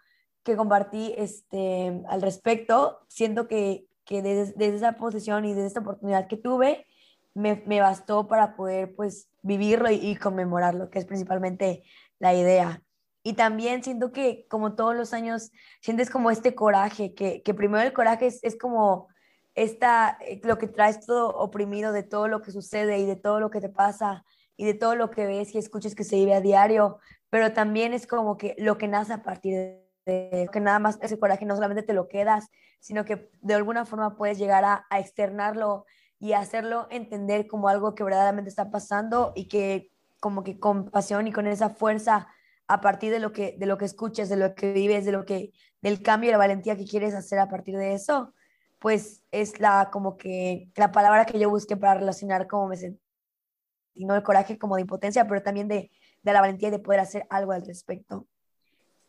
que 0.43 0.55
compartí 0.55 1.13
este, 1.17 2.01
al 2.07 2.21
respecto, 2.21 2.99
siento 3.09 3.49
que, 3.49 3.85
que 4.05 4.21
desde, 4.21 4.75
esa 4.75 4.93
posición 4.93 5.45
y 5.45 5.53
desde 5.53 5.67
esta 5.67 5.79
oportunidad 5.81 6.27
que 6.27 6.37
tuve, 6.37 6.85
me, 7.33 7.63
me 7.65 7.81
bastó 7.81 8.27
para 8.27 8.55
poder 8.55 8.95
pues 8.95 9.29
vivirlo 9.41 9.89
y, 9.91 9.95
y, 9.95 10.15
conmemorarlo, 10.15 10.89
que 10.89 10.99
es 10.99 11.05
principalmente 11.05 11.83
la 12.19 12.33
idea. 12.33 12.81
Y 13.23 13.33
también 13.33 13.83
siento 13.83 14.11
que 14.11 14.45
como 14.47 14.75
todos 14.75 14.95
los 14.95 15.13
años, 15.13 15.51
sientes 15.81 16.09
como 16.09 16.31
este 16.31 16.55
coraje, 16.55 17.13
que, 17.15 17.41
que 17.41 17.53
primero 17.53 17.83
el 17.83 17.93
coraje 17.93 18.27
es, 18.27 18.43
es 18.43 18.57
como 18.57 19.07
esta, 19.55 20.17
eh, 20.21 20.39
lo 20.43 20.57
que 20.57 20.67
traes 20.67 21.05
todo 21.05 21.29
oprimido 21.29 21.91
de 21.91 22.03
todo 22.03 22.27
lo 22.27 22.41
que 22.41 22.51
sucede 22.51 22.99
y 22.99 23.05
de 23.05 23.15
todo 23.15 23.39
lo 23.39 23.49
que 23.49 23.61
te 23.61 23.69
pasa 23.69 24.23
y 24.57 24.65
de 24.65 24.73
todo 24.73 24.95
lo 24.95 25.09
que 25.09 25.25
ves 25.25 25.55
y 25.55 25.57
escuchas 25.57 25.95
que 25.95 26.03
se 26.03 26.17
vive 26.17 26.35
a 26.35 26.41
diario, 26.41 26.99
pero 27.29 27.51
también 27.51 27.93
es 27.93 28.05
como 28.07 28.37
que 28.37 28.55
lo 28.57 28.77
que 28.77 28.87
nace 28.87 29.13
a 29.13 29.23
partir 29.23 29.84
de, 30.05 30.49
que 30.51 30.59
nada 30.59 30.79
más 30.79 30.99
ese 31.01 31.19
coraje 31.19 31.45
no 31.45 31.55
solamente 31.55 31.83
te 31.83 31.93
lo 31.93 32.07
quedas, 32.07 32.49
sino 32.79 33.05
que 33.05 33.29
de 33.41 33.53
alguna 33.53 33.85
forma 33.85 34.15
puedes 34.15 34.37
llegar 34.37 34.63
a, 34.63 34.85
a 34.89 34.99
externarlo 34.99 35.85
y 36.19 36.33
hacerlo 36.33 36.87
entender 36.89 37.47
como 37.47 37.67
algo 37.67 37.95
que 37.95 38.03
verdaderamente 38.03 38.49
está 38.49 38.71
pasando 38.71 39.33
y 39.35 39.47
que 39.47 39.91
como 40.19 40.43
que 40.43 40.59
con 40.59 40.89
pasión 40.89 41.27
y 41.27 41.31
con 41.31 41.47
esa 41.47 41.69
fuerza 41.69 42.27
a 42.67 42.81
partir 42.81 43.11
de 43.11 43.19
lo 43.19 43.31
que 43.31 43.55
de 43.59 43.65
lo 43.65 43.77
que 43.77 43.85
escuchas, 43.85 44.29
de 44.29 44.37
lo 44.37 44.55
que 44.55 44.73
vives, 44.73 45.05
de 45.05 45.11
lo 45.11 45.25
que 45.25 45.51
del 45.81 46.01
cambio 46.01 46.29
y 46.29 46.31
la 46.31 46.37
valentía 46.37 46.75
que 46.75 46.85
quieres 46.85 47.13
hacer 47.13 47.37
a 47.39 47.49
partir 47.49 47.77
de 47.77 47.93
eso, 47.93 48.33
pues 48.79 49.23
es 49.31 49.59
la 49.59 49.89
como 49.91 50.17
que 50.17 50.71
la 50.75 50.91
palabra 50.91 51.25
que 51.25 51.39
yo 51.39 51.49
busqué 51.49 51.77
para 51.77 51.99
relacionar 51.99 52.47
cómo 52.47 52.67
me 52.67 52.77
sentí, 52.77 53.01
no 53.95 54.15
el 54.15 54.23
coraje 54.23 54.57
como 54.57 54.75
de 54.75 54.81
impotencia, 54.81 55.27
pero 55.27 55.43
también 55.43 55.67
de, 55.67 55.91
de 56.23 56.33
la 56.33 56.41
valentía 56.41 56.71
de 56.71 56.79
poder 56.79 57.01
hacer 57.01 57.25
algo 57.29 57.51
al 57.51 57.65
respecto. 57.65 58.27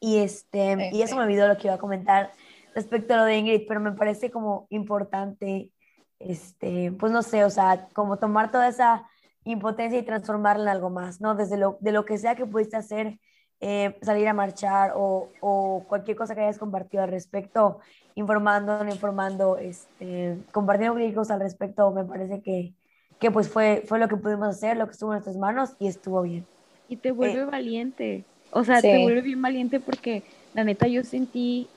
Y, 0.01 0.19
este, 0.19 0.91
y 0.93 1.03
eso 1.03 1.17
me 1.17 1.23
olvidó 1.23 1.49
lo 1.49 1.57
que 1.57 1.69
iba 1.69 1.75
a 1.75 1.79
comentar 1.79 2.33
respecto 2.75 3.15
a 3.15 3.19
lo 3.19 3.25
de 3.25 3.39
Ingrid, 3.39 3.63
pero 3.67 3.81
me 3.81 3.93
parece 3.93 4.31
como 4.31 4.67
importante, 4.71 5.73
este, 6.19 6.93
pues 6.93 7.11
no 7.11 7.23
sé, 7.23 7.45
o 7.45 7.51
sea, 7.51 7.89
como 7.95 8.19
tomar 8.19 8.51
toda 8.51 8.69
esa 8.69 9.09
impotencia 9.45 9.99
y 9.99 10.05
transformarla 10.05 10.65
en 10.65 10.77
algo 10.77 10.91
más, 10.91 11.21
¿no? 11.21 11.35
Desde 11.35 11.57
lo, 11.57 11.79
de 11.81 11.93
lo 11.93 12.05
que 12.05 12.19
sea 12.19 12.35
que 12.35 12.45
pudiste 12.45 12.77
hacer, 12.77 13.19
eh, 13.61 13.97
salir 14.03 14.29
a 14.29 14.35
marchar 14.35 14.93
o, 14.95 15.31
o, 15.41 15.85
cualquier 15.89 16.17
cosa 16.17 16.35
que 16.35 16.43
hayas 16.43 16.59
compartido 16.59 17.03
al 17.03 17.11
respecto, 17.11 17.79
informando, 18.15 18.85
no 18.85 18.91
informando, 18.91 19.57
este, 19.57 20.37
compartiendo 20.53 20.95
críticos 20.97 21.31
al 21.31 21.41
respecto, 21.41 21.91
me 21.93 22.05
parece 22.05 22.43
que, 22.43 22.75
que 23.19 23.31
pues 23.31 23.49
fue, 23.49 23.83
fue 23.87 23.99
lo 23.99 24.09
que 24.09 24.17
pudimos 24.17 24.49
hacer, 24.49 24.77
lo 24.77 24.85
que 24.87 24.93
estuvo 24.93 25.13
en 25.13 25.15
nuestras 25.15 25.39
manos 25.39 25.75
y 25.79 25.87
estuvo 25.87 26.21
bien. 26.23 26.47
Y 26.89 26.97
te 26.97 27.13
vuelve 27.13 27.41
eh, 27.41 27.45
valiente, 27.47 28.25
o 28.57 28.65
sea, 28.65 28.81
sí. 28.81 28.89
te 28.89 29.03
vuelve 29.03 29.21
bien 29.21 29.43
valiente 29.43 29.81
porque 29.81 30.23
la 30.55 30.65
neta 30.65 30.87
yo 30.87 31.05
sentí 31.05 31.69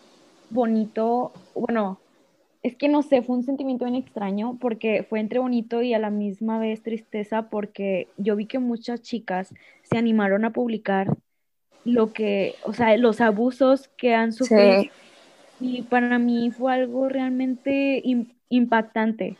bonito, 0.49 1.33
bueno, 1.53 1.99
es 2.63 2.75
que 2.75 2.87
no 2.87 3.01
sé, 3.01 3.21
fue 3.21 3.35
un 3.35 3.43
sentimiento 3.43 3.83
bien 3.83 3.95
extraño 3.95 4.57
porque 4.59 5.03
fue 5.03 5.19
entre 5.19 5.39
bonito 5.39 5.81
y 5.81 5.93
a 5.93 5.99
la 5.99 6.09
misma 6.09 6.57
vez 6.57 6.81
tristeza 6.81 7.49
porque 7.49 8.07
yo 8.17 8.35
vi 8.37 8.45
que 8.45 8.59
muchas 8.59 9.01
chicas 9.01 9.53
se 9.83 9.97
animaron 9.97 10.45
a 10.45 10.51
publicar 10.51 11.17
lo 11.83 12.13
que, 12.13 12.55
o 12.63 12.73
sea, 12.73 12.95
los 12.97 13.19
abusos 13.19 13.89
que 13.97 14.15
han 14.15 14.31
sufrido. 14.31 14.83
Sí. 14.83 14.91
Y 15.59 15.81
para 15.83 16.17
mí 16.17 16.51
fue 16.51 16.73
algo 16.73 17.09
realmente 17.09 18.01
impactante. 18.47 19.37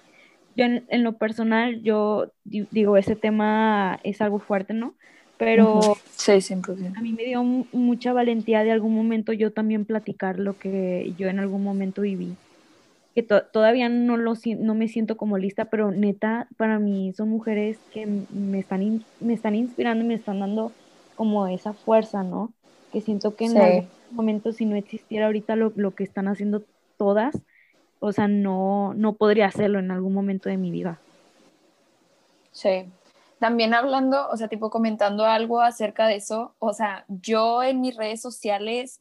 Yo 0.56 0.66
en, 0.66 0.86
en, 0.90 1.04
lo 1.04 1.14
personal, 1.14 1.82
yo 1.84 2.34
digo, 2.44 2.98
ese 2.98 3.16
tema 3.16 4.00
es 4.04 4.20
algo 4.20 4.40
fuerte, 4.40 4.74
¿no? 4.74 4.96
Pero 5.38 5.96
sí, 6.38 6.54
100%. 6.56 6.98
a 6.98 7.02
mí 7.02 7.14
me 7.14 7.24
dio 7.24 7.44
mucha 7.44 8.14
valentía 8.14 8.64
de 8.64 8.72
algún 8.72 8.94
momento 8.96 9.34
yo 9.34 9.52
también 9.52 9.86
platicar 9.86 10.40
lo 10.40 10.58
que 10.58 11.14
yo 11.18 11.28
en 11.28 11.40
algún 11.40 11.64
momento 11.64 12.02
viví. 12.02 12.36
Que 13.16 13.24
to 13.24 13.44
todavía 13.44 13.90
no, 13.90 14.18
lo, 14.18 14.34
no 14.60 14.76
me 14.76 14.88
siento 14.88 15.18
como 15.18 15.38
lista, 15.38 15.66
pero 15.66 15.92
neta, 15.92 16.48
para 16.58 16.80
mí 16.80 17.12
son 17.14 17.30
mujeres 17.30 17.78
que 17.92 18.06
me 18.06 18.60
están, 18.60 19.04
me 19.20 19.34
están 19.34 19.56
inspirando 19.56 20.04
y 20.06 20.08
me 20.08 20.14
están 20.14 20.40
dando 20.40 20.72
como 21.16 21.48
esa 21.48 21.74
fuerza, 21.74 22.24
¿no? 22.24 22.54
Que 22.94 23.02
siento 23.02 23.36
que 23.36 23.46
en 23.46 23.52
sí. 23.52 23.58
algún 23.58 23.88
momento 24.12 24.54
si 24.54 24.66
no 24.66 24.76
existiera 24.76 25.26
ahorita 25.26 25.56
lo, 25.56 25.74
lo, 25.76 25.96
que 25.96 26.04
están 26.04 26.28
haciendo 26.28 26.64
todas, 26.98 27.36
o 28.00 28.12
sea, 28.12 28.28
no, 28.28 28.94
no 28.94 29.14
podría 29.14 29.48
hacerlo 29.48 29.80
en 29.80 29.92
algún 29.92 30.14
momento 30.14 30.50
de 30.50 30.58
mi 30.58 30.72
vida. 30.72 31.00
Sí. 32.52 32.86
También 33.40 33.74
hablando, 33.74 34.28
o 34.30 34.38
sea, 34.38 34.48
tipo 34.48 34.70
comentando 34.70 35.26
algo 35.26 35.62
acerca 35.62 36.08
de 36.08 36.18
eso, 36.18 36.56
o 36.60 36.74
sea, 36.74 37.06
yo 37.08 37.64
en 37.64 37.82
mis 37.82 37.96
redes 37.96 38.22
sociales 38.22 39.00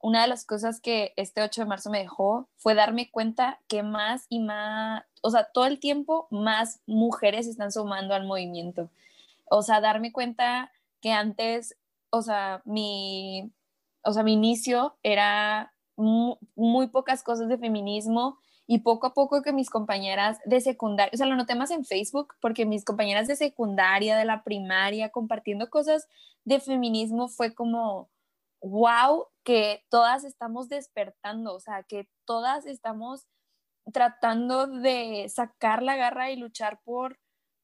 una 0.00 0.22
de 0.22 0.28
las 0.28 0.44
cosas 0.44 0.80
que 0.80 1.12
este 1.16 1.42
8 1.42 1.62
de 1.62 1.66
marzo 1.66 1.90
me 1.90 1.98
dejó 1.98 2.48
fue 2.56 2.74
darme 2.74 3.10
cuenta 3.10 3.60
que 3.68 3.82
más 3.82 4.26
y 4.28 4.40
más, 4.40 5.04
o 5.22 5.30
sea, 5.30 5.44
todo 5.44 5.66
el 5.66 5.78
tiempo 5.78 6.26
más 6.30 6.80
mujeres 6.86 7.46
están 7.46 7.70
sumando 7.70 8.14
al 8.14 8.26
movimiento. 8.26 8.90
O 9.50 9.62
sea, 9.62 9.80
darme 9.80 10.12
cuenta 10.12 10.72
que 11.02 11.12
antes, 11.12 11.76
o 12.10 12.22
sea, 12.22 12.62
mi, 12.64 13.52
o 14.02 14.12
sea, 14.12 14.22
mi 14.22 14.32
inicio 14.32 14.96
era 15.02 15.74
muy, 16.00 16.88
pocas 16.88 17.22
cosas 17.22 17.48
de 17.48 17.58
feminismo 17.58 18.38
y 18.66 18.80
poco 18.80 19.08
a 19.08 19.14
poco 19.14 19.42
que 19.42 19.52
mis 19.52 19.70
compañeras 19.70 20.38
de 20.44 20.60
secundaria, 20.60 21.10
o 21.12 21.16
sea, 21.16 21.26
lo 21.26 21.36
noté 21.36 21.54
más 21.54 21.70
en 21.70 21.84
Facebook 21.84 22.34
porque 22.40 22.66
mis 22.66 22.84
compañeras 22.84 23.28
de 23.28 23.36
secundaria, 23.36 24.16
de 24.16 24.24
la 24.24 24.44
primaria, 24.44 25.10
compartiendo 25.10 25.70
cosas 25.70 26.08
de 26.44 26.60
feminismo 26.60 27.28
fue 27.28 27.54
como, 27.54 28.10
wow, 28.62 29.26
que 29.44 29.84
todas 29.88 30.24
estamos 30.24 30.68
despertando, 30.68 31.54
o 31.54 31.60
sea, 31.60 31.82
que 31.82 32.08
todas 32.24 32.66
estamos 32.66 33.26
tratando 33.92 34.66
de 34.66 35.28
sacar 35.28 35.82
la 35.82 35.96
garra 35.96 36.30
y 36.30 36.36
luchar 36.36 36.80
por 36.84 37.18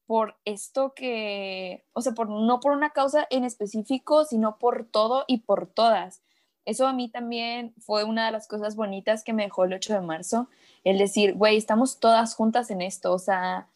por 0.07 0.37
esto 0.45 0.93
que, 0.95 1.85
o 1.91 2.01
sea, 2.01 2.13
por, 2.13 2.29
no 2.29 2.61
por 2.61 2.71
una 2.71 2.91
causa 2.91 3.27
en 3.29 3.43
específico, 3.43 4.23
sino 4.23 4.57
por 4.57 4.87
todo 4.89 5.25
y 5.27 5.39
por 5.39 5.67
todas. 5.67 6.23
Eso 6.67 6.85
a 6.85 6.91
mí 6.91 7.07
también 7.07 7.73
fue 7.79 8.03
una 8.03 8.25
de 8.25 8.33
las 8.33 8.45
cosas 8.45 8.75
bonitas 8.75 9.23
que 9.23 9.31
me 9.31 9.43
dejó 9.43 9.63
el 9.63 9.73
8 9.73 9.93
de 9.93 10.01
marzo, 10.01 10.49
el 10.83 10.97
decir, 10.97 11.33
güey, 11.33 11.55
estamos 11.55 12.01
todas 12.01 12.35
juntas 12.35 12.69
en 12.71 12.81
esto, 12.81 13.13
o 13.13 13.19
sea, 13.19 13.69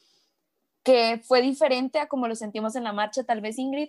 que 0.83 1.21
fue 1.24 1.41
diferente 1.41 2.00
a 2.00 2.10
como 2.10 2.27
lo 2.27 2.36
sentimos 2.36 2.75
en 2.75 2.83
la 2.83 2.91
marcha, 2.91 3.24
tal 3.24 3.39
vez 3.39 3.57
Ingrid, 3.60 3.88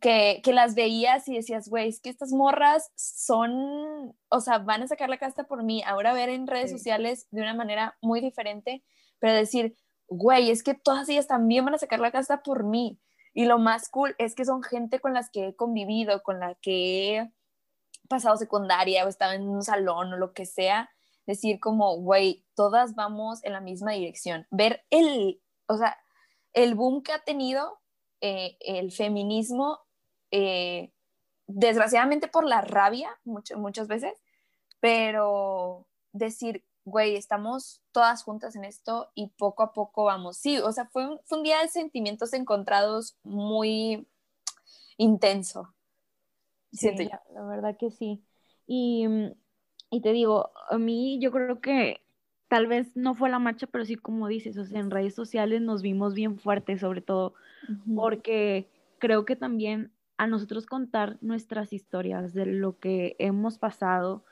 que, 0.00 0.42
que 0.44 0.52
las 0.52 0.76
veías 0.76 1.26
y 1.28 1.34
decías, 1.34 1.68
güey, 1.68 1.88
es 1.88 1.98
que 1.98 2.08
estas 2.08 2.30
morras 2.30 2.92
son, 2.94 4.14
o 4.28 4.40
sea, 4.40 4.58
van 4.58 4.82
a 4.84 4.86
sacar 4.86 5.10
la 5.10 5.18
casta 5.18 5.48
por 5.48 5.64
mí, 5.64 5.82
ahora 5.84 6.12
ver 6.12 6.28
en 6.28 6.46
redes 6.46 6.70
sociales 6.70 7.26
de 7.32 7.42
una 7.42 7.54
manera 7.54 7.98
muy 8.00 8.20
diferente, 8.20 8.84
pero 9.18 9.34
decir, 9.34 9.74
güey, 10.06 10.52
es 10.52 10.62
que 10.62 10.74
todas 10.74 11.08
ellas 11.08 11.26
también 11.26 11.64
van 11.64 11.74
a 11.74 11.78
sacar 11.78 11.98
la 11.98 12.12
casta 12.12 12.44
por 12.44 12.62
mí. 12.62 12.96
Y 13.32 13.46
lo 13.46 13.58
más 13.58 13.88
cool 13.88 14.14
es 14.18 14.36
que 14.36 14.44
son 14.44 14.62
gente 14.62 15.00
con 15.00 15.14
las 15.14 15.30
que 15.30 15.48
he 15.48 15.56
convivido, 15.56 16.22
con 16.22 16.38
la 16.38 16.54
que 16.54 17.16
he 17.16 17.32
pasado 18.08 18.36
secundaria 18.36 19.04
o 19.04 19.08
estado 19.08 19.32
en 19.32 19.48
un 19.48 19.62
salón 19.62 20.12
o 20.12 20.16
lo 20.16 20.32
que 20.32 20.46
sea. 20.46 20.90
Decir 21.26 21.58
como, 21.58 21.96
güey, 21.96 22.44
todas 22.54 22.94
vamos 22.94 23.42
en 23.44 23.52
la 23.52 23.60
misma 23.60 23.92
dirección. 23.92 24.46
Ver 24.50 24.84
el, 24.90 25.42
o 25.66 25.76
sea, 25.76 25.96
el 26.52 26.74
boom 26.74 27.02
que 27.02 27.12
ha 27.12 27.24
tenido 27.24 27.80
eh, 28.20 28.56
el 28.60 28.92
feminismo, 28.92 29.80
eh, 30.30 30.92
desgraciadamente 31.46 32.28
por 32.28 32.44
la 32.44 32.60
rabia, 32.60 33.10
muchas 33.24 33.88
veces, 33.88 34.14
pero 34.80 35.86
decir, 36.12 36.64
güey, 36.84 37.16
estamos 37.16 37.82
todas 37.92 38.22
juntas 38.22 38.56
en 38.56 38.64
esto 38.64 39.10
y 39.14 39.28
poco 39.28 39.62
a 39.62 39.72
poco 39.72 40.04
vamos. 40.04 40.36
Sí, 40.36 40.58
o 40.58 40.72
sea, 40.72 40.86
fue 40.86 41.06
un, 41.06 41.42
día 41.42 41.60
de 41.60 41.68
sentimientos 41.68 42.32
encontrados 42.32 43.16
muy 43.22 44.08
intenso. 44.96 45.73
Siento 46.74 47.02
yo. 47.02 47.10
La, 47.34 47.44
verdad 47.44 47.76
que 47.78 47.90
sí. 47.90 48.22
Y, 48.66 49.06
y, 49.90 50.00
te 50.00 50.12
digo, 50.12 50.50
a 50.70 50.78
mí 50.78 51.18
yo 51.20 51.30
creo 51.30 51.60
que 51.60 52.00
tal 52.48 52.66
vez 52.66 52.96
no 52.96 53.14
fue 53.14 53.30
la 53.30 53.38
marcha, 53.38 53.66
pero 53.66 53.84
sí 53.84 53.96
como 53.96 54.28
dices, 54.28 54.56
o 54.58 54.64
sea, 54.64 54.80
en 54.80 54.90
redes 54.90 55.14
sociales 55.14 55.60
nos 55.60 55.82
vimos 55.82 56.14
bien 56.14 56.38
fuertes, 56.38 56.80
sobre 56.80 57.00
todo 57.00 57.34
porque 57.94 58.68
creo 58.98 59.24
que 59.24 59.36
también 59.36 59.90
a 60.16 60.26
nosotros 60.26 60.66
contar 60.66 61.18
nuestras 61.20 61.72
historias 61.72 62.34
de 62.34 62.46
lo 62.46 62.78
que 62.78 63.16
hemos 63.18 63.58
pasado, 63.58 64.24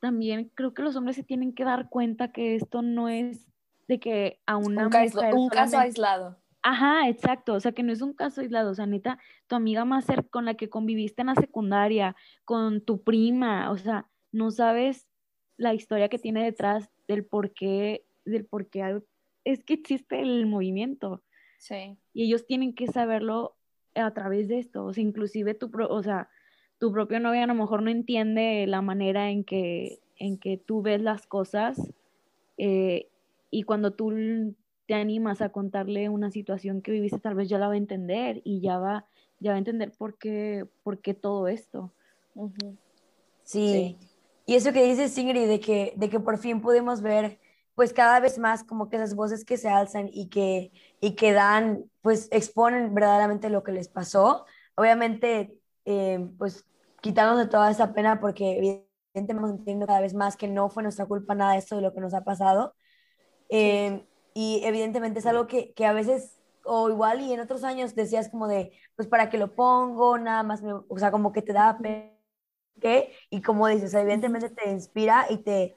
también 0.00 0.50
creo 0.54 0.72
que 0.72 0.82
los 0.82 0.96
hombres 0.96 1.16
se 1.16 1.22
tienen 1.22 1.52
que 1.52 1.64
dar 1.64 1.88
cuenta 1.88 2.32
que 2.32 2.54
esto 2.54 2.80
no 2.82 3.08
es 3.08 3.46
de 3.88 4.00
que 4.00 4.40
a 4.46 4.56
una 4.56 4.86
un, 4.86 5.34
un 5.34 5.48
caso 5.48 5.78
aislado. 5.78 6.39
Ajá, 6.62 7.08
exacto, 7.08 7.54
o 7.54 7.60
sea 7.60 7.72
que 7.72 7.82
no 7.82 7.92
es 7.92 8.02
un 8.02 8.12
caso 8.12 8.42
aislado, 8.42 8.70
o 8.70 8.74
sea, 8.74 8.84
neta, 8.84 9.18
tu 9.46 9.56
amiga 9.56 9.86
más 9.86 10.04
cerca 10.04 10.28
con 10.28 10.44
la 10.44 10.54
que 10.54 10.68
conviviste 10.68 11.22
en 11.22 11.28
la 11.28 11.34
secundaria, 11.34 12.14
con 12.44 12.82
tu 12.82 13.02
prima, 13.02 13.70
o 13.70 13.78
sea, 13.78 14.06
no 14.30 14.50
sabes 14.50 15.08
la 15.56 15.72
historia 15.72 16.08
que 16.08 16.18
tiene 16.18 16.44
detrás 16.44 16.90
del 17.08 17.24
por 17.24 17.52
qué, 17.52 18.04
del 18.24 18.44
por 18.44 18.68
qué 18.68 19.02
es 19.44 19.64
que 19.64 19.74
existe 19.74 20.20
el 20.20 20.46
movimiento. 20.46 21.22
Sí. 21.58 21.96
Y 22.12 22.24
ellos 22.24 22.46
tienen 22.46 22.74
que 22.74 22.86
saberlo 22.86 23.56
a 23.94 24.12
través 24.12 24.48
de 24.48 24.58
esto, 24.58 24.84
o 24.84 24.92
sea, 24.92 25.02
inclusive 25.02 25.54
tu, 25.54 25.70
o 25.88 26.02
sea, 26.02 26.28
tu 26.78 26.92
propio 26.92 27.20
novio 27.20 27.42
a 27.42 27.46
lo 27.46 27.54
mejor 27.54 27.82
no 27.82 27.90
entiende 27.90 28.66
la 28.66 28.82
manera 28.82 29.30
en 29.30 29.44
que, 29.44 30.00
en 30.18 30.38
que 30.38 30.56
tú 30.56 30.82
ves 30.82 31.00
las 31.00 31.26
cosas 31.26 31.78
eh, 32.56 33.08
y 33.50 33.64
cuando 33.64 33.92
tú 33.92 34.10
te 34.90 34.96
animas 34.96 35.40
a 35.40 35.50
contarle 35.50 36.08
una 36.08 36.32
situación 36.32 36.82
que 36.82 36.90
viviste, 36.90 37.20
tal 37.20 37.36
vez 37.36 37.48
ya 37.48 37.58
la 37.58 37.68
va 37.68 37.74
a 37.74 37.76
entender 37.76 38.42
y 38.42 38.60
ya 38.60 38.76
va, 38.76 39.06
ya 39.38 39.52
va 39.52 39.54
a 39.54 39.58
entender 39.58 39.92
por 39.96 40.18
qué, 40.18 40.66
por 40.82 40.98
qué 40.98 41.14
todo 41.14 41.46
esto. 41.46 41.92
sí. 43.44 43.96
Y 44.46 44.56
eso 44.56 44.72
que 44.72 44.82
dices, 44.82 45.16
Ingrid, 45.16 45.46
de 45.46 45.60
que, 45.60 45.92
de 45.94 46.10
que 46.10 46.18
por 46.18 46.38
fin 46.38 46.60
pudimos 46.60 47.02
ver 47.02 47.38
pues 47.76 47.92
cada 47.92 48.18
vez 48.18 48.36
más 48.36 48.64
como 48.64 48.88
que 48.88 48.96
esas 48.96 49.14
voces 49.14 49.44
que 49.44 49.58
se 49.58 49.68
alzan 49.68 50.10
y 50.12 50.26
que, 50.26 50.72
y 51.00 51.14
que 51.14 51.34
dan, 51.34 51.84
pues 52.02 52.26
exponen 52.32 52.92
verdaderamente 52.92 53.48
lo 53.48 53.62
que 53.62 53.70
les 53.70 53.86
pasó. 53.86 54.44
Obviamente, 54.74 55.56
eh, 55.84 56.18
pues 56.36 56.66
quitarnos 57.00 57.38
de 57.38 57.46
toda 57.46 57.70
esa 57.70 57.94
pena 57.94 58.18
porque 58.18 58.58
evidentemente 58.58 59.34
vamos 59.34 59.50
entendiendo 59.50 59.86
cada 59.86 60.00
vez 60.00 60.14
más 60.14 60.36
que 60.36 60.48
no 60.48 60.68
fue 60.68 60.82
nuestra 60.82 61.06
culpa 61.06 61.36
nada 61.36 61.52
de 61.52 61.58
esto 61.58 61.76
de 61.76 61.82
lo 61.82 61.94
que 61.94 62.00
nos 62.00 62.12
ha 62.12 62.24
pasado. 62.24 62.74
Eh, 63.50 64.04
y 64.34 64.62
evidentemente 64.64 65.20
es 65.20 65.26
algo 65.26 65.46
que, 65.46 65.72
que, 65.74 65.86
a 65.86 65.92
veces, 65.92 66.38
o 66.64 66.88
igual 66.90 67.20
y 67.20 67.32
en 67.32 67.40
otros 67.40 67.64
años 67.64 67.94
decías 67.94 68.28
como 68.28 68.48
de, 68.48 68.72
pues 68.96 69.08
para 69.08 69.30
que 69.30 69.38
lo 69.38 69.54
pongo, 69.54 70.18
nada 70.18 70.42
más, 70.42 70.62
o 70.64 70.98
sea, 70.98 71.10
como 71.10 71.32
que 71.32 71.42
te 71.42 71.52
da 71.52 71.78
¿qué? 72.80 73.12
Y 73.30 73.42
como 73.42 73.68
dices, 73.68 73.94
evidentemente 73.94 74.50
te 74.50 74.70
inspira 74.70 75.26
y 75.30 75.38
te, 75.38 75.74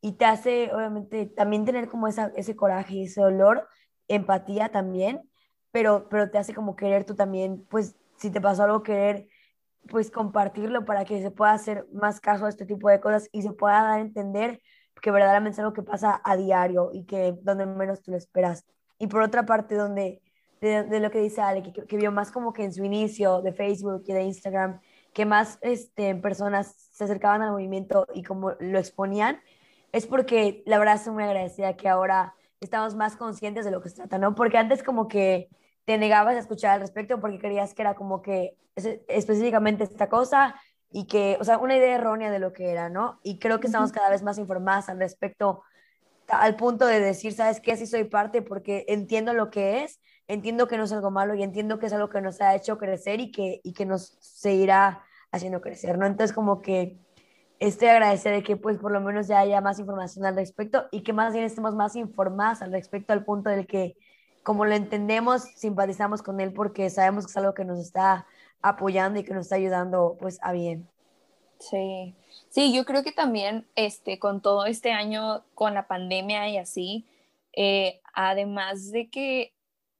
y 0.00 0.12
te 0.12 0.24
hace, 0.24 0.72
obviamente, 0.72 1.26
también 1.26 1.64
tener 1.64 1.88
como 1.88 2.08
esa, 2.08 2.32
ese 2.36 2.56
coraje 2.56 3.02
ese 3.02 3.20
dolor, 3.20 3.68
empatía 4.08 4.70
también, 4.70 5.22
pero, 5.70 6.08
pero 6.08 6.30
te 6.30 6.38
hace 6.38 6.54
como 6.54 6.76
querer 6.76 7.04
tú 7.04 7.14
también, 7.14 7.64
pues 7.68 7.96
si 8.16 8.30
te 8.30 8.40
pasó 8.40 8.64
algo, 8.64 8.82
querer 8.82 9.28
pues 9.88 10.10
compartirlo 10.10 10.84
para 10.84 11.04
que 11.04 11.22
se 11.22 11.30
pueda 11.30 11.52
hacer 11.52 11.86
más 11.92 12.20
caso 12.20 12.46
a 12.46 12.48
este 12.48 12.66
tipo 12.66 12.88
de 12.88 13.00
cosas 13.00 13.28
y 13.32 13.42
se 13.42 13.52
pueda 13.52 13.82
dar 13.82 13.98
a 13.98 14.00
entender 14.00 14.60
que 15.00 15.10
verdaderamente 15.10 15.54
es 15.54 15.58
algo 15.60 15.72
que 15.72 15.82
pasa 15.82 16.20
a 16.24 16.36
diario 16.36 16.90
y 16.92 17.04
que 17.04 17.34
donde 17.42 17.66
menos 17.66 18.02
tú 18.02 18.10
lo 18.10 18.16
esperas. 18.16 18.64
Y 18.98 19.06
por 19.08 19.22
otra 19.22 19.44
parte, 19.44 19.74
donde 19.74 20.22
de, 20.60 21.00
lo 21.00 21.10
que 21.10 21.20
dice 21.20 21.40
Ale, 21.40 21.62
que, 21.62 21.72
que, 21.72 21.96
vio 21.96 22.10
más 22.12 22.30
como 22.30 22.52
que 22.52 22.64
en 22.64 22.72
su 22.72 22.84
inicio 22.84 23.42
de 23.42 23.52
Facebook 23.52 24.04
y 24.06 24.12
de 24.12 24.22
Instagram, 24.22 24.80
que 25.12 25.24
más 25.24 25.58
este, 25.62 26.14
personas 26.16 26.74
se 26.92 27.04
acercaban 27.04 27.42
al 27.42 27.52
movimiento 27.52 28.06
y 28.14 28.22
como 28.22 28.52
lo 28.58 28.78
exponían, 28.78 29.40
es 29.92 30.06
porque 30.06 30.62
la 30.66 30.78
verdad 30.78 30.96
estoy 30.96 31.14
muy 31.14 31.24
agradecida 31.24 31.76
que 31.76 31.88
ahora 31.88 32.34
estamos 32.60 32.94
más 32.94 33.16
conscientes 33.16 33.64
de 33.64 33.70
lo 33.70 33.80
que 33.80 33.88
se 33.88 33.96
trata, 33.96 34.18
¿no? 34.18 34.34
Porque 34.34 34.58
antes 34.58 34.82
como 34.82 35.08
que 35.08 35.48
te 35.84 35.98
negabas 35.98 36.36
a 36.36 36.40
escuchar 36.40 36.72
al 36.72 36.80
respecto 36.80 37.20
porque 37.20 37.38
creías 37.38 37.74
que 37.74 37.82
era 37.82 37.94
como 37.94 38.22
que 38.22 38.56
específicamente 39.08 39.84
esta 39.84 40.08
cosa 40.08 40.54
y 40.90 41.06
que, 41.06 41.36
o 41.40 41.44
sea, 41.44 41.58
una 41.58 41.76
idea 41.76 41.96
errónea 41.96 42.30
de 42.30 42.38
lo 42.38 42.52
que 42.52 42.70
era, 42.70 42.88
¿no? 42.88 43.20
Y 43.22 43.38
creo 43.38 43.60
que 43.60 43.66
estamos 43.66 43.92
cada 43.92 44.10
vez 44.10 44.22
más 44.22 44.38
informadas 44.38 44.88
al 44.88 44.98
respecto, 44.98 45.62
al 46.28 46.56
punto 46.56 46.86
de 46.86 47.00
decir, 47.00 47.32
¿sabes 47.32 47.60
qué? 47.60 47.76
Sí 47.76 47.86
soy 47.86 48.04
parte 48.04 48.42
porque 48.42 48.84
entiendo 48.88 49.34
lo 49.34 49.50
que 49.50 49.84
es, 49.84 50.00
entiendo 50.28 50.68
que 50.68 50.76
no 50.76 50.84
es 50.84 50.92
algo 50.92 51.10
malo 51.10 51.34
y 51.34 51.42
entiendo 51.42 51.78
que 51.78 51.86
es 51.86 51.92
algo 51.92 52.08
que 52.08 52.20
nos 52.20 52.40
ha 52.40 52.54
hecho 52.54 52.78
crecer 52.78 53.20
y 53.20 53.30
que, 53.30 53.60
y 53.62 53.72
que 53.72 53.86
nos 53.86 54.16
seguirá 54.20 55.04
haciendo 55.30 55.60
crecer, 55.60 55.98
¿no? 55.98 56.06
Entonces, 56.06 56.34
como 56.34 56.62
que 56.62 56.98
estoy 57.58 57.88
agradecida 57.88 58.32
de 58.32 58.42
que, 58.42 58.56
pues, 58.56 58.78
por 58.78 58.92
lo 58.92 59.00
menos 59.00 59.26
ya 59.28 59.40
haya 59.40 59.60
más 59.60 59.78
información 59.78 60.24
al 60.24 60.36
respecto 60.36 60.86
y 60.90 61.02
que 61.02 61.12
más 61.12 61.32
bien 61.32 61.44
estemos 61.44 61.74
más 61.74 61.96
informadas 61.96 62.62
al 62.62 62.72
respecto 62.72 63.12
al 63.12 63.24
punto 63.24 63.50
del 63.50 63.66
que 63.66 63.96
como 64.46 64.64
lo 64.64 64.76
entendemos, 64.76 65.42
simpatizamos 65.56 66.22
con 66.22 66.40
él 66.40 66.52
porque 66.52 66.88
sabemos 66.88 67.26
que 67.26 67.30
es 67.30 67.36
algo 67.36 67.52
que 67.52 67.64
nos 67.64 67.80
está 67.80 68.26
apoyando 68.62 69.20
y 69.20 69.24
que 69.24 69.34
nos 69.34 69.46
está 69.46 69.56
ayudando 69.56 70.16
pues 70.18 70.38
a 70.42 70.52
bien. 70.52 70.88
Sí, 71.58 72.14
sí, 72.48 72.74
yo 72.74 72.84
creo 72.84 73.02
que 73.02 73.12
también 73.12 73.66
este, 73.76 74.18
con 74.18 74.42
todo 74.42 74.66
este 74.66 74.92
año, 74.92 75.44
con 75.54 75.74
la 75.74 75.86
pandemia 75.88 76.48
y 76.48 76.58
así, 76.58 77.06
eh, 77.54 78.00
además 78.12 78.90
de 78.90 79.08
que 79.08 79.54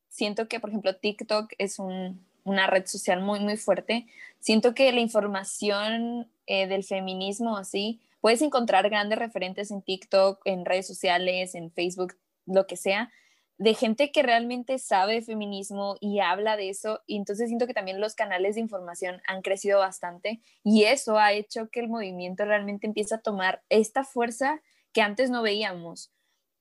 siento 0.08 0.48
que, 0.48 0.60
por 0.60 0.70
ejemplo, 0.70 0.96
TikTok 0.96 1.52
es 1.58 1.78
una 1.78 2.66
red 2.66 2.86
social 2.86 3.22
muy, 3.22 3.40
muy 3.40 3.56
fuerte, 3.56 4.06
siento 4.40 4.74
que 4.74 4.92
la 4.92 5.00
información 5.00 6.30
eh, 6.46 6.66
del 6.66 6.84
feminismo 6.84 7.56
así, 7.56 8.00
puedes 8.20 8.42
encontrar 8.42 8.88
grandes 8.88 9.18
referentes 9.18 9.70
en 9.70 9.82
TikTok, 9.82 10.40
en 10.44 10.64
redes 10.64 10.86
sociales, 10.86 11.54
en 11.54 11.70
Facebook, 11.70 12.16
lo 12.44 12.66
que 12.66 12.76
sea, 12.76 13.10
de 13.58 13.74
gente 13.74 14.12
que 14.12 14.22
realmente 14.22 14.78
sabe 14.78 15.22
feminismo 15.22 15.96
y 16.00 16.20
habla 16.20 16.56
de 16.56 16.68
eso. 16.68 17.00
Y 17.06 17.16
entonces 17.16 17.48
siento 17.48 17.66
que 17.66 17.74
también 17.74 18.00
los 18.00 18.14
canales 18.14 18.56
de 18.56 18.60
información 18.60 19.22
han 19.26 19.42
crecido 19.42 19.78
bastante 19.78 20.40
y 20.62 20.84
eso 20.84 21.18
ha 21.18 21.32
hecho 21.32 21.68
que 21.70 21.80
el 21.80 21.88
movimiento 21.88 22.44
realmente 22.44 22.86
empiece 22.86 23.14
a 23.14 23.20
tomar 23.22 23.62
esta 23.68 24.04
fuerza 24.04 24.60
que 24.92 25.00
antes 25.02 25.30
no 25.30 25.42
veíamos. 25.42 26.12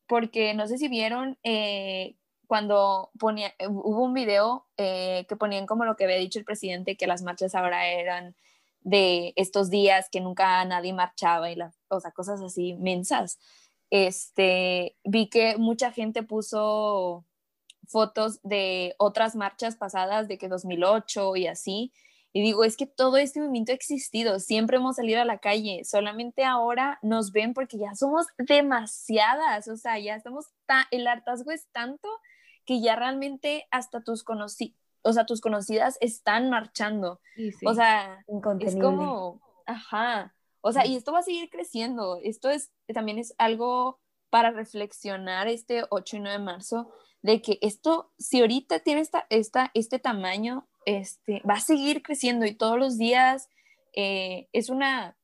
Porque 0.08 0.54
no 0.54 0.68
sé 0.68 0.78
si 0.78 0.88
vieron 0.88 1.38
eh, 1.44 2.16
cuando 2.48 3.10
ponía, 3.20 3.54
hubo 3.68 4.04
un 4.04 4.14
video 4.14 4.68
eh, 4.78 5.26
que 5.28 5.36
ponían 5.36 5.66
como 5.66 5.84
lo 5.84 5.96
que 5.96 6.04
había 6.06 6.18
dicho 6.18 6.40
el 6.40 6.46
presidente, 6.46 6.96
que 6.96 7.08
las 7.08 7.24
marchas 7.24 7.56
ahora 7.56 7.88
eran 7.88 8.36
de 8.82 9.34
estos 9.36 9.72
días 9.72 10.10
que 10.12 10.22
nunca 10.22 10.64
nadie 10.64 10.94
marchaba 10.94 11.50
y 11.50 11.56
las 11.56 11.76
cosas 12.14 12.40
así 12.42 12.76
mensas 12.76 13.40
este, 14.04 14.98
vi 15.04 15.30
que 15.30 15.58
mucha 15.58 15.92
gente 15.92 16.24
puso 16.24 17.26
fotos 17.88 18.40
de 18.44 18.96
otras 18.98 19.36
marchas 19.36 19.76
pasadas, 19.76 20.28
de 20.28 20.38
que 20.38 20.48
2008 20.48 21.36
y 21.36 21.48
así. 21.48 21.94
Y 22.34 22.42
digo, 22.42 22.66
es 22.66 22.76
que 22.76 22.86
todo 22.86 23.16
este 23.16 23.40
movimiento 23.40 23.72
ha 23.72 23.76
existido, 23.76 24.40
siempre 24.40 24.76
hemos 24.76 24.98
salido 24.98 25.22
a 25.22 25.26
la 25.26 25.38
calle, 25.38 25.86
solamente 25.86 26.44
ahora 26.44 27.00
nos 27.02 27.32
ven 27.32 27.54
porque 27.54 27.78
ya 27.78 27.96
somos 27.96 28.28
demasiadas, 28.38 29.70
o 29.70 29.78
sea, 29.78 29.98
ya 30.00 30.16
estamos, 30.16 30.48
el 30.92 31.08
hartazgo 31.08 31.52
es 31.52 31.70
tanto 31.72 32.10
que 32.66 32.82
ya 32.82 32.98
realmente 32.98 33.68
hasta 33.72 34.04
tus 34.04 34.26
conocidos, 34.26 34.78
o 35.02 35.14
sea, 35.14 35.26
tus 35.26 35.40
conocidas 35.40 35.98
están 36.02 36.50
marchando. 36.50 37.22
O 37.66 37.74
sea, 37.74 38.26
es 38.60 38.76
como, 38.76 39.40
ajá, 39.66 40.35
o 40.68 40.72
sea, 40.72 40.84
y 40.84 40.96
esto 40.96 41.12
va 41.12 41.20
a 41.20 41.22
seguir 41.22 41.52
creciendo. 41.52 42.20
Esto 42.24 42.50
es 42.50 42.72
también 42.92 43.20
es 43.20 43.36
algo 43.38 44.00
para 44.32 44.50
reflexionar 44.50 45.48
este 45.48 45.84
8 45.92 46.18
y 46.18 46.20
9 46.22 46.40
de 46.40 46.44
marzo 46.44 46.92
de 47.22 47.40
que 47.44 47.60
esto, 47.62 48.12
si 48.18 48.42
ahorita 48.42 48.80
tiene 48.80 49.02
esta, 49.02 49.28
esta, 49.30 49.70
este 49.76 50.00
tamaño, 50.00 50.68
este, 50.88 51.44
va 51.48 51.56
a 51.56 51.60
seguir 51.60 52.02
creciendo 52.02 52.48
y 52.48 52.56
todos 52.56 52.80
los 52.80 52.98
días 52.98 53.48
eh, 53.94 54.48
es 54.54 54.72
una, 54.72 55.16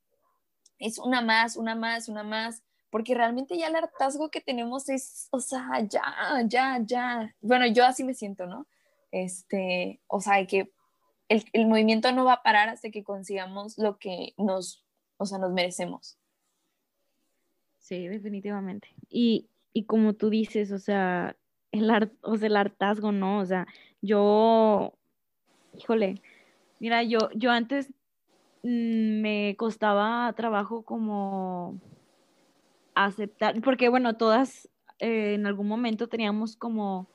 es 0.77 0.99
una 0.99 1.21
más, 1.23 1.55
una 1.55 1.73
más, 1.73 2.07
una 2.07 2.21
más, 2.21 2.61
porque 2.91 3.15
realmente 3.15 3.57
ya 3.57 3.69
el 3.69 3.75
hartazgo 3.75 4.29
que 4.29 4.41
tenemos 4.41 4.89
es, 4.89 5.27
o 5.31 5.39
sea, 5.39 5.67
ya, 5.89 6.03
ya, 6.45 6.79
ya. 6.85 7.35
Bueno, 7.41 7.65
yo 7.65 7.83
así 7.83 8.03
me 8.03 8.13
siento, 8.13 8.45
¿no? 8.45 8.67
Este, 9.09 10.01
o 10.05 10.21
sea, 10.21 10.45
que 10.45 10.71
el, 11.29 11.45
el 11.53 11.65
movimiento 11.65 12.11
no 12.11 12.25
va 12.25 12.33
a 12.33 12.43
parar 12.43 12.69
hasta 12.69 12.91
que 12.91 13.03
consigamos 13.03 13.79
lo 13.79 13.97
que 13.97 14.35
nos 14.37 14.83
o 15.21 15.25
sea, 15.25 15.37
nos 15.37 15.51
merecemos. 15.51 16.17
Sí, 17.77 18.07
definitivamente. 18.07 18.87
Y, 19.07 19.47
como 19.85 20.13
tú 20.13 20.29
dices, 20.29 20.71
o 20.71 20.79
sea, 20.79 21.35
el, 21.71 22.11
o 22.21 22.37
sea, 22.37 22.47
el 22.47 22.55
hartazgo, 22.57 23.11
¿no? 23.11 23.39
O 23.39 23.45
sea, 23.45 23.67
yo, 24.01 24.93
híjole, 25.77 26.21
mira, 26.79 27.03
yo, 27.03 27.29
yo 27.35 27.51
antes 27.51 27.89
mm, 28.63 29.21
me 29.21 29.55
costaba 29.57 30.33
trabajo 30.33 30.81
como 30.83 31.79
aceptar, 32.95 33.61
porque 33.61 33.89
bueno, 33.89 34.17
todas 34.17 34.69
eh, 34.99 35.35
en 35.35 35.45
algún 35.45 35.67
momento 35.67 36.07
teníamos 36.07 36.55
como 36.55 37.07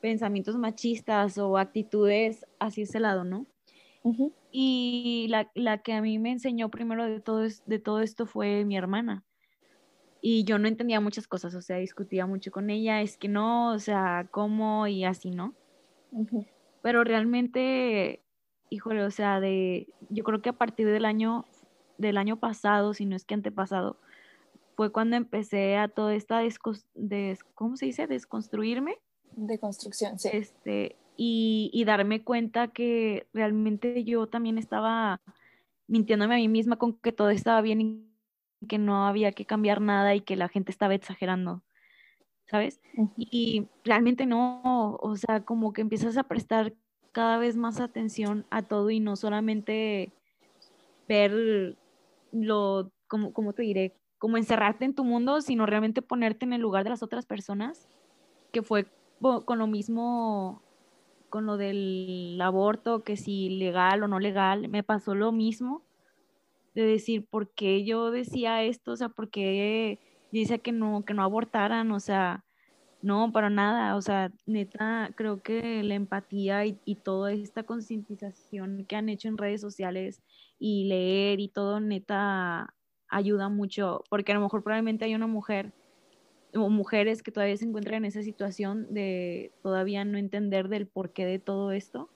pensamientos 0.00 0.56
machistas 0.56 1.36
o 1.38 1.58
actitudes 1.58 2.46
hacia 2.60 2.84
ese 2.84 3.00
lado, 3.00 3.24
¿no? 3.24 3.46
Y 4.50 5.28
la, 5.28 5.78
que 5.78 5.92
a 5.92 6.02
mí 6.02 6.18
me 6.18 6.32
enseñó 6.32 6.70
primero 6.70 7.04
de 7.04 7.20
todo, 7.20 7.46
de 7.66 7.78
todo 7.78 8.00
esto 8.00 8.26
fue 8.26 8.64
mi 8.64 8.76
hermana. 8.76 9.24
Y 10.22 10.44
yo 10.44 10.58
no 10.58 10.68
entendía 10.68 11.00
muchas 11.00 11.26
cosas, 11.26 11.54
o 11.54 11.62
sea, 11.62 11.76
discutía 11.76 12.26
mucho 12.26 12.50
con 12.50 12.68
ella, 12.68 13.00
es 13.00 13.16
que 13.16 13.28
no, 13.28 13.72
o 13.72 13.78
sea, 13.78 14.28
cómo 14.30 14.86
y 14.86 15.04
así, 15.04 15.30
¿no? 15.30 15.54
Pero 16.82 17.04
realmente, 17.04 18.22
híjole, 18.68 19.02
o 19.04 19.10
sea, 19.10 19.40
de, 19.40 19.88
yo 20.10 20.24
creo 20.24 20.42
que 20.42 20.50
a 20.50 20.58
partir 20.58 20.88
del 20.88 21.06
año, 21.06 21.46
del 21.96 22.18
año 22.18 22.38
pasado, 22.38 22.92
si 22.92 23.06
no 23.06 23.16
es 23.16 23.24
que 23.24 23.34
antepasado, 23.34 23.96
fue 24.76 24.92
cuando 24.92 25.16
empecé 25.16 25.76
a 25.76 25.88
toda 25.88 26.14
esta, 26.14 26.40
des, 26.94 27.44
¿cómo 27.54 27.76
se 27.76 27.86
dice? 27.86 28.06
Desconstruirme. 28.06 28.98
De 29.36 29.58
construcción, 29.58 30.18
sí. 30.18 30.28
Este, 30.32 30.96
y, 31.22 31.84
darme 31.84 32.24
cuenta 32.24 32.68
que 32.68 33.28
realmente 33.34 34.04
yo 34.04 34.26
también 34.26 34.56
estaba 34.56 35.20
mintiéndome 35.86 36.34
a 36.34 36.38
mí 36.38 36.48
misma 36.48 36.76
con 36.76 36.94
que 36.94 37.12
todo 37.12 37.28
estaba 37.28 37.60
bien 37.60 37.82
y 37.82 38.66
que 38.66 38.78
no 38.78 39.06
había 39.06 39.32
que 39.32 39.44
cambiar 39.44 39.82
nada 39.82 40.14
y 40.14 40.22
que 40.22 40.34
la 40.36 40.48
gente 40.48 40.72
estaba 40.72 40.94
exagerando, 40.94 41.62
¿sabes? 42.46 42.80
Y 43.18 43.66
realmente 43.84 44.24
no, 44.24 44.96
o 44.98 45.16
sea, 45.16 45.44
como 45.44 45.74
que 45.74 45.82
empiezas 45.82 46.16
a 46.16 46.22
prestar 46.22 46.72
cada 47.12 47.36
vez 47.36 47.54
más 47.54 47.80
atención 47.80 48.46
a 48.48 48.62
todo 48.62 48.88
y 48.88 48.98
no 48.98 49.14
solamente 49.14 50.14
ver 51.06 51.76
lo, 52.32 52.90
como, 53.08 53.34
como 53.34 53.52
te 53.52 53.62
diré, 53.62 53.94
como 54.16 54.38
encerrarte 54.38 54.86
en 54.86 54.94
tu 54.94 55.04
mundo, 55.04 55.42
sino 55.42 55.66
realmente 55.66 56.00
ponerte 56.00 56.46
en 56.46 56.54
el 56.54 56.62
lugar 56.62 56.84
de 56.84 56.90
las 56.90 57.02
otras 57.02 57.26
personas, 57.26 57.90
que 58.52 58.62
fue 58.62 58.86
con 59.20 59.58
lo 59.58 59.66
mismo 59.66 60.62
con 61.30 61.46
lo 61.46 61.56
del 61.56 62.38
aborto, 62.42 63.02
que 63.04 63.16
si 63.16 63.50
legal 63.50 64.02
o 64.02 64.08
no 64.08 64.18
legal, 64.20 64.68
me 64.68 64.82
pasó 64.82 65.14
lo 65.14 65.32
mismo 65.32 65.82
de 66.74 66.82
decir 66.82 67.26
por 67.26 67.50
qué 67.54 67.84
yo 67.84 68.10
decía 68.10 68.62
esto, 68.62 68.92
o 68.92 68.96
sea, 68.96 69.08
por 69.08 69.30
qué 69.30 69.98
yo 70.32 70.40
decía 70.40 70.58
que 70.58 70.72
no, 70.72 71.04
que 71.04 71.14
no 71.14 71.22
abortaran, 71.22 71.90
o 71.92 72.00
sea, 72.00 72.44
no, 73.02 73.32
para 73.32 73.50
nada, 73.50 73.96
o 73.96 74.02
sea, 74.02 74.30
neta, 74.46 75.10
creo 75.16 75.42
que 75.42 75.82
la 75.82 75.94
empatía 75.94 76.66
y, 76.66 76.78
y 76.84 76.96
toda 76.96 77.32
esta 77.32 77.62
concientización 77.62 78.84
que 78.86 78.96
han 78.96 79.08
hecho 79.08 79.28
en 79.28 79.38
redes 79.38 79.60
sociales 79.60 80.22
y 80.58 80.84
leer 80.84 81.40
y 81.40 81.48
todo, 81.48 81.80
neta, 81.80 82.74
ayuda 83.08 83.48
mucho, 83.48 84.04
porque 84.10 84.32
a 84.32 84.34
lo 84.34 84.42
mejor 84.42 84.62
probablemente 84.62 85.04
hay 85.04 85.14
una 85.14 85.26
mujer 85.26 85.72
o 86.54 86.68
mujeres 86.68 87.22
que 87.22 87.32
todavía 87.32 87.56
se 87.56 87.64
encuentran 87.64 87.98
en 87.98 88.04
esa 88.06 88.22
situación 88.22 88.92
de 88.92 89.52
todavía 89.62 90.04
no 90.04 90.18
entender 90.18 90.68
del 90.68 90.86
porqué 90.86 91.24
de 91.26 91.38
todo 91.38 91.72
esto. 91.72 92.10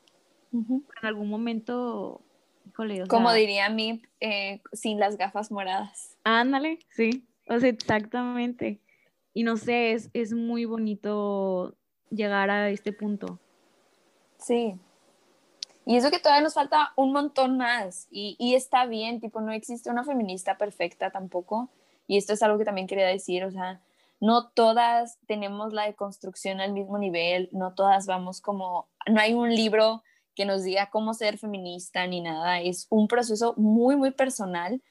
En 0.53 0.85
algún 1.03 1.29
momento, 1.29 2.23
híjole, 2.67 3.07
Como 3.09 3.33
diría 3.33 3.69
mi 3.71 4.03
eh, 4.21 4.61
sin 4.73 5.01
las 5.01 5.17
gafas 5.17 5.51
moradas. 5.51 6.17
Ándale, 6.23 6.79
sí, 6.91 7.27
o 7.49 7.59
sea, 7.59 7.69
exactamente. 7.69 8.81
Y 9.33 9.43
no 9.43 9.57
sé, 9.57 9.93
es, 9.93 10.11
es 10.13 10.33
muy 10.33 10.65
bonito 10.65 11.75
llegar 12.11 12.51
a 12.51 12.71
este 12.71 12.93
punto. 12.93 13.41
Sí. 14.39 14.79
Y 15.87 15.97
eso 15.97 16.11
que 16.11 16.19
todavía 16.19 16.43
nos 16.43 16.55
falta 16.55 16.93
un 16.97 17.13
montón 17.13 17.59
más. 17.59 18.07
Y, 18.11 18.37
y 18.39 18.55
está 18.55 18.87
bien, 18.87 19.21
tipo, 19.21 19.41
no 19.41 19.53
existe 19.53 19.91
una 19.91 20.05
feminista 20.05 20.57
perfecta 20.57 21.11
tampoco. 21.11 21.69
Y 22.07 22.17
esto 22.17 22.33
es 22.33 22.43
algo 22.43 22.59
que 22.59 22.65
también 22.65 22.87
quería 22.87 23.07
decir, 23.07 23.45
o 23.45 23.51
sea, 23.51 23.81
no 24.21 24.51
todas 24.51 25.19
tenemos 25.27 25.73
la 25.73 25.87
deconstrucción 25.87 26.61
al 26.61 26.73
mismo 26.73 26.99
nivel, 26.99 27.49
no 27.53 27.75
todas 27.75 28.07
vamos 28.07 28.41
como, 28.41 28.89
no 29.07 29.21
hay 29.21 29.35
un 29.35 29.55
libro 29.55 30.03
que 30.35 30.45
nos 30.45 30.65
diga 30.65 30.91
cómo 30.91 31.15
ser 31.15 31.39
feminista 31.39 32.07
ni 32.07 32.21
nada, 32.21 32.61
es 32.61 32.87
un 32.91 33.09
proceso 33.09 33.55
muy, 33.57 33.97
muy 33.97 34.11
personal 34.11 34.83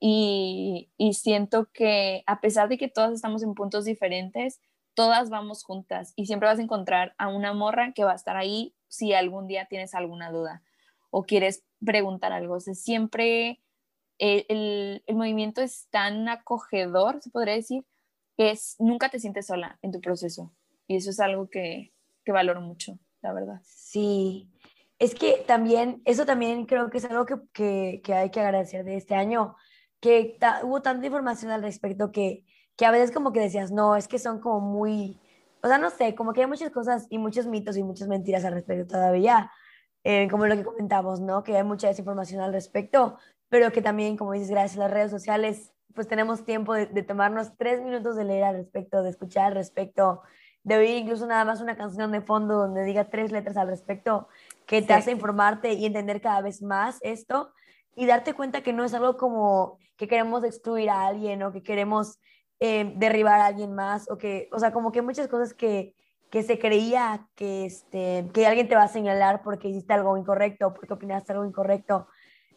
y, 0.00 0.90
siento 1.12 1.70
que 1.72 2.24
a 2.26 2.40
pesar 2.40 2.68
de 2.68 2.76
que 2.76 2.88
todas 2.88 3.12
estamos 3.12 3.42
en 3.42 3.54
puntos 3.54 3.86
diferentes, 3.86 4.60
todas 4.94 5.30
vamos 5.30 5.64
juntas 5.64 6.12
y 6.14 6.26
siempre 6.26 6.48
vas 6.48 6.58
a 6.58 6.62
encontrar 6.62 7.14
a 7.16 7.28
una 7.28 7.54
morra 7.54 7.92
que 7.94 8.04
va 8.04 8.12
a 8.12 8.16
estar 8.16 8.36
ahí 8.36 8.74
si 8.88 9.14
algún 9.14 9.46
día 9.46 9.66
tienes 9.66 9.94
alguna 9.94 10.30
duda 10.30 10.62
o 11.10 11.22
quieres 11.22 11.64
preguntar 11.82 12.32
algo. 12.32 12.56
O 12.56 12.60
siempre 12.60 13.62
el, 14.18 15.02
el, 15.06 15.16
movimiento 15.16 15.62
es 15.62 15.88
tan 15.90 16.28
acogedor, 16.28 17.22
se 17.22 17.30
podría 17.30 17.54
decir, 17.54 17.86
es 18.36 18.76
nunca 18.78 19.08
te 19.08 19.18
sientes 19.18 19.46
sola 19.46 19.78
en 19.82 19.92
tu 19.92 20.00
proceso. 20.00 20.52
Y 20.86 20.96
eso 20.96 21.10
es 21.10 21.20
algo 21.20 21.48
que, 21.48 21.92
que 22.24 22.32
valoro 22.32 22.60
mucho, 22.60 22.98
la 23.22 23.32
verdad. 23.32 23.60
Sí, 23.64 24.50
es 24.98 25.14
que 25.14 25.44
también, 25.46 26.02
eso 26.04 26.26
también 26.26 26.66
creo 26.66 26.90
que 26.90 26.98
es 26.98 27.04
algo 27.04 27.26
que, 27.26 27.36
que, 27.52 28.00
que 28.04 28.14
hay 28.14 28.30
que 28.30 28.40
agradecer 28.40 28.84
de 28.84 28.96
este 28.96 29.14
año, 29.14 29.56
que 30.00 30.38
hubo 30.62 30.82
tanta 30.82 31.06
información 31.06 31.50
al 31.50 31.62
respecto 31.62 32.12
que, 32.12 32.44
que 32.76 32.86
a 32.86 32.90
veces 32.90 33.10
como 33.10 33.32
que 33.32 33.40
decías, 33.40 33.70
no, 33.70 33.96
es 33.96 34.08
que 34.08 34.18
son 34.18 34.40
como 34.40 34.60
muy, 34.60 35.20
o 35.62 35.68
sea, 35.68 35.78
no 35.78 35.90
sé, 35.90 36.14
como 36.14 36.32
que 36.32 36.42
hay 36.42 36.46
muchas 36.46 36.70
cosas 36.70 37.06
y 37.10 37.18
muchos 37.18 37.46
mitos 37.46 37.76
y 37.76 37.82
muchas 37.82 38.08
mentiras 38.08 38.44
al 38.44 38.54
respecto 38.54 38.86
todavía, 38.86 39.50
eh, 40.04 40.28
como 40.30 40.46
lo 40.46 40.56
que 40.56 40.64
comentamos, 40.64 41.20
¿no? 41.20 41.42
Que 41.42 41.56
hay 41.56 41.64
mucha 41.64 41.88
desinformación 41.88 42.40
al 42.42 42.52
respecto, 42.52 43.18
pero 43.48 43.72
que 43.72 43.80
también, 43.82 44.16
como 44.16 44.32
dices, 44.32 44.50
gracias 44.50 44.76
a 44.76 44.84
las 44.84 44.90
redes 44.90 45.10
sociales 45.10 45.73
pues 45.94 46.08
tenemos 46.08 46.44
tiempo 46.44 46.74
de, 46.74 47.02
tomarnos 47.02 47.56
tres 47.56 47.80
minutos 47.82 48.16
de 48.16 48.24
leer 48.24 48.44
al 48.44 48.56
respecto, 48.56 49.02
de 49.02 49.10
escuchar 49.10 49.46
al 49.46 49.54
respecto, 49.54 50.22
de 50.62 50.76
oír 50.76 50.96
incluso 50.96 51.26
nada 51.26 51.44
más 51.44 51.60
una 51.60 51.76
canción 51.76 52.10
de 52.12 52.20
fondo 52.20 52.56
donde 52.56 52.84
diga 52.84 53.10
tres 53.10 53.30
letras 53.32 53.56
al 53.56 53.68
respecto, 53.68 54.28
que 54.66 54.82
te 54.82 54.92
hace 54.92 55.12
informarte 55.12 55.74
y 55.74 55.86
entender 55.86 56.20
cada 56.20 56.40
vez 56.40 56.62
más 56.62 56.98
esto 57.02 57.52
y 57.94 58.06
darte 58.06 58.34
cuenta 58.34 58.62
que 58.62 58.72
no 58.72 58.84
es 58.84 58.94
algo 58.94 59.16
como 59.16 59.78
que 59.96 60.08
queremos 60.08 60.42
excluir 60.42 60.90
a 60.90 61.06
alguien 61.06 61.42
o 61.42 61.52
que 61.52 61.62
queremos 61.62 62.18
eh, 62.60 62.92
derribar 62.96 63.40
a 63.40 63.46
alguien 63.46 63.74
más 63.74 64.10
o 64.10 64.18
que, 64.18 64.48
o 64.52 64.58
sea, 64.58 64.72
como 64.72 64.90
que 64.90 65.02
muchas 65.02 65.28
cosas 65.28 65.54
que, 65.54 65.94
que 66.30 66.42
se 66.42 66.58
creía 66.58 67.28
que, 67.36 67.66
este, 67.66 68.28
que 68.32 68.46
alguien 68.46 68.68
te 68.68 68.74
va 68.74 68.84
a 68.84 68.88
señalar 68.88 69.42
porque 69.42 69.68
hiciste 69.68 69.92
algo 69.92 70.16
incorrecto, 70.16 70.74
porque 70.74 70.94
opinaste 70.94 71.32
algo 71.32 71.44
incorrecto, 71.44 72.08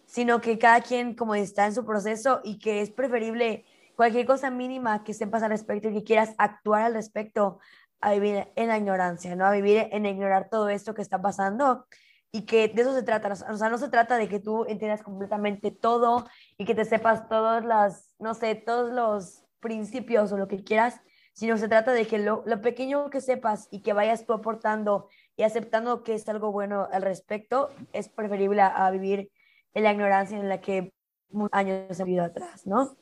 sino 0.08 0.42
que 0.42 0.58
cada 0.58 0.82
quien 0.82 1.14
como 1.14 1.36
está 1.36 1.68
en 1.68 1.76
su 1.76 1.86
proceso 1.86 2.42
y 2.44 2.58
que 2.58 2.82
es 2.82 2.90
preferible 2.90 3.66
cualquier 3.96 4.26
cosa 4.26 4.50
mínima 4.50 5.04
que 5.04 5.14
sepas 5.14 5.44
al 5.44 5.52
respecto 5.52 5.90
y 5.90 5.94
que 5.94 6.04
quieras 6.04 6.34
actuar 6.38 6.84
al 6.84 6.94
respecto 6.94 7.60
a 8.00 8.14
vivir 8.14 8.48
en 8.56 8.68
la 8.70 8.78
ignorancia, 8.78 9.36
¿no? 9.36 9.46
A 9.46 9.52
vivir 9.52 9.90
en 9.92 10.06
ignorar 10.06 10.50
todo 10.50 10.70
esto 10.70 10.94
que 10.94 11.02
está 11.02 11.22
pasando 11.22 11.86
y 12.32 12.46
que 12.46 12.68
de 12.70 12.82
eso 12.82 12.94
se 12.94 13.04
trata, 13.04 13.32
o 13.32 13.58
sea, 13.58 13.70
no 13.70 13.78
se 13.78 13.90
trata 13.90 14.18
de 14.18 14.28
que 14.28 14.40
tú 14.40 14.66
entiendas 14.66 15.04
completamente 15.04 15.72
todo 15.72 16.28
y 16.58 16.66
que 16.66 16.76
te 16.76 16.86
sepas 16.86 17.28
todas 17.28 17.66
las, 17.66 18.12
no 18.20 18.34
sé, 18.34 18.56
todos 18.56 18.92
los 18.92 19.44
principios 19.60 20.32
o 20.32 20.38
lo 20.38 20.48
que 20.48 20.64
quieras, 20.64 21.02
sino 21.34 21.58
se 21.58 21.68
trata 21.68 21.92
de 21.92 22.08
que 22.08 22.20
lo, 22.20 22.44
lo 22.46 22.62
pequeño 22.62 23.10
que 23.10 23.22
sepas 23.22 23.68
y 23.72 23.82
que 23.82 23.94
vayas 23.94 24.26
tú 24.26 24.34
aportando 24.34 25.10
y 25.36 25.44
aceptando 25.44 26.04
que 26.04 26.16
es 26.16 26.28
algo 26.28 26.52
bueno 26.52 26.88
al 26.92 27.04
respecto, 27.04 27.70
es 27.94 28.10
preferible 28.10 28.62
a, 28.62 28.90
vivir 28.90 29.32
en 29.74 29.84
la 29.84 29.92
ignorancia 29.92 30.38
en 30.38 30.50
la 30.50 30.62
que 30.62 30.94
muchos 31.30 31.54
años 31.54 32.00
han 32.00 32.06
vivido 32.06 32.26
atrás, 32.26 32.66
¿no? 32.66 32.96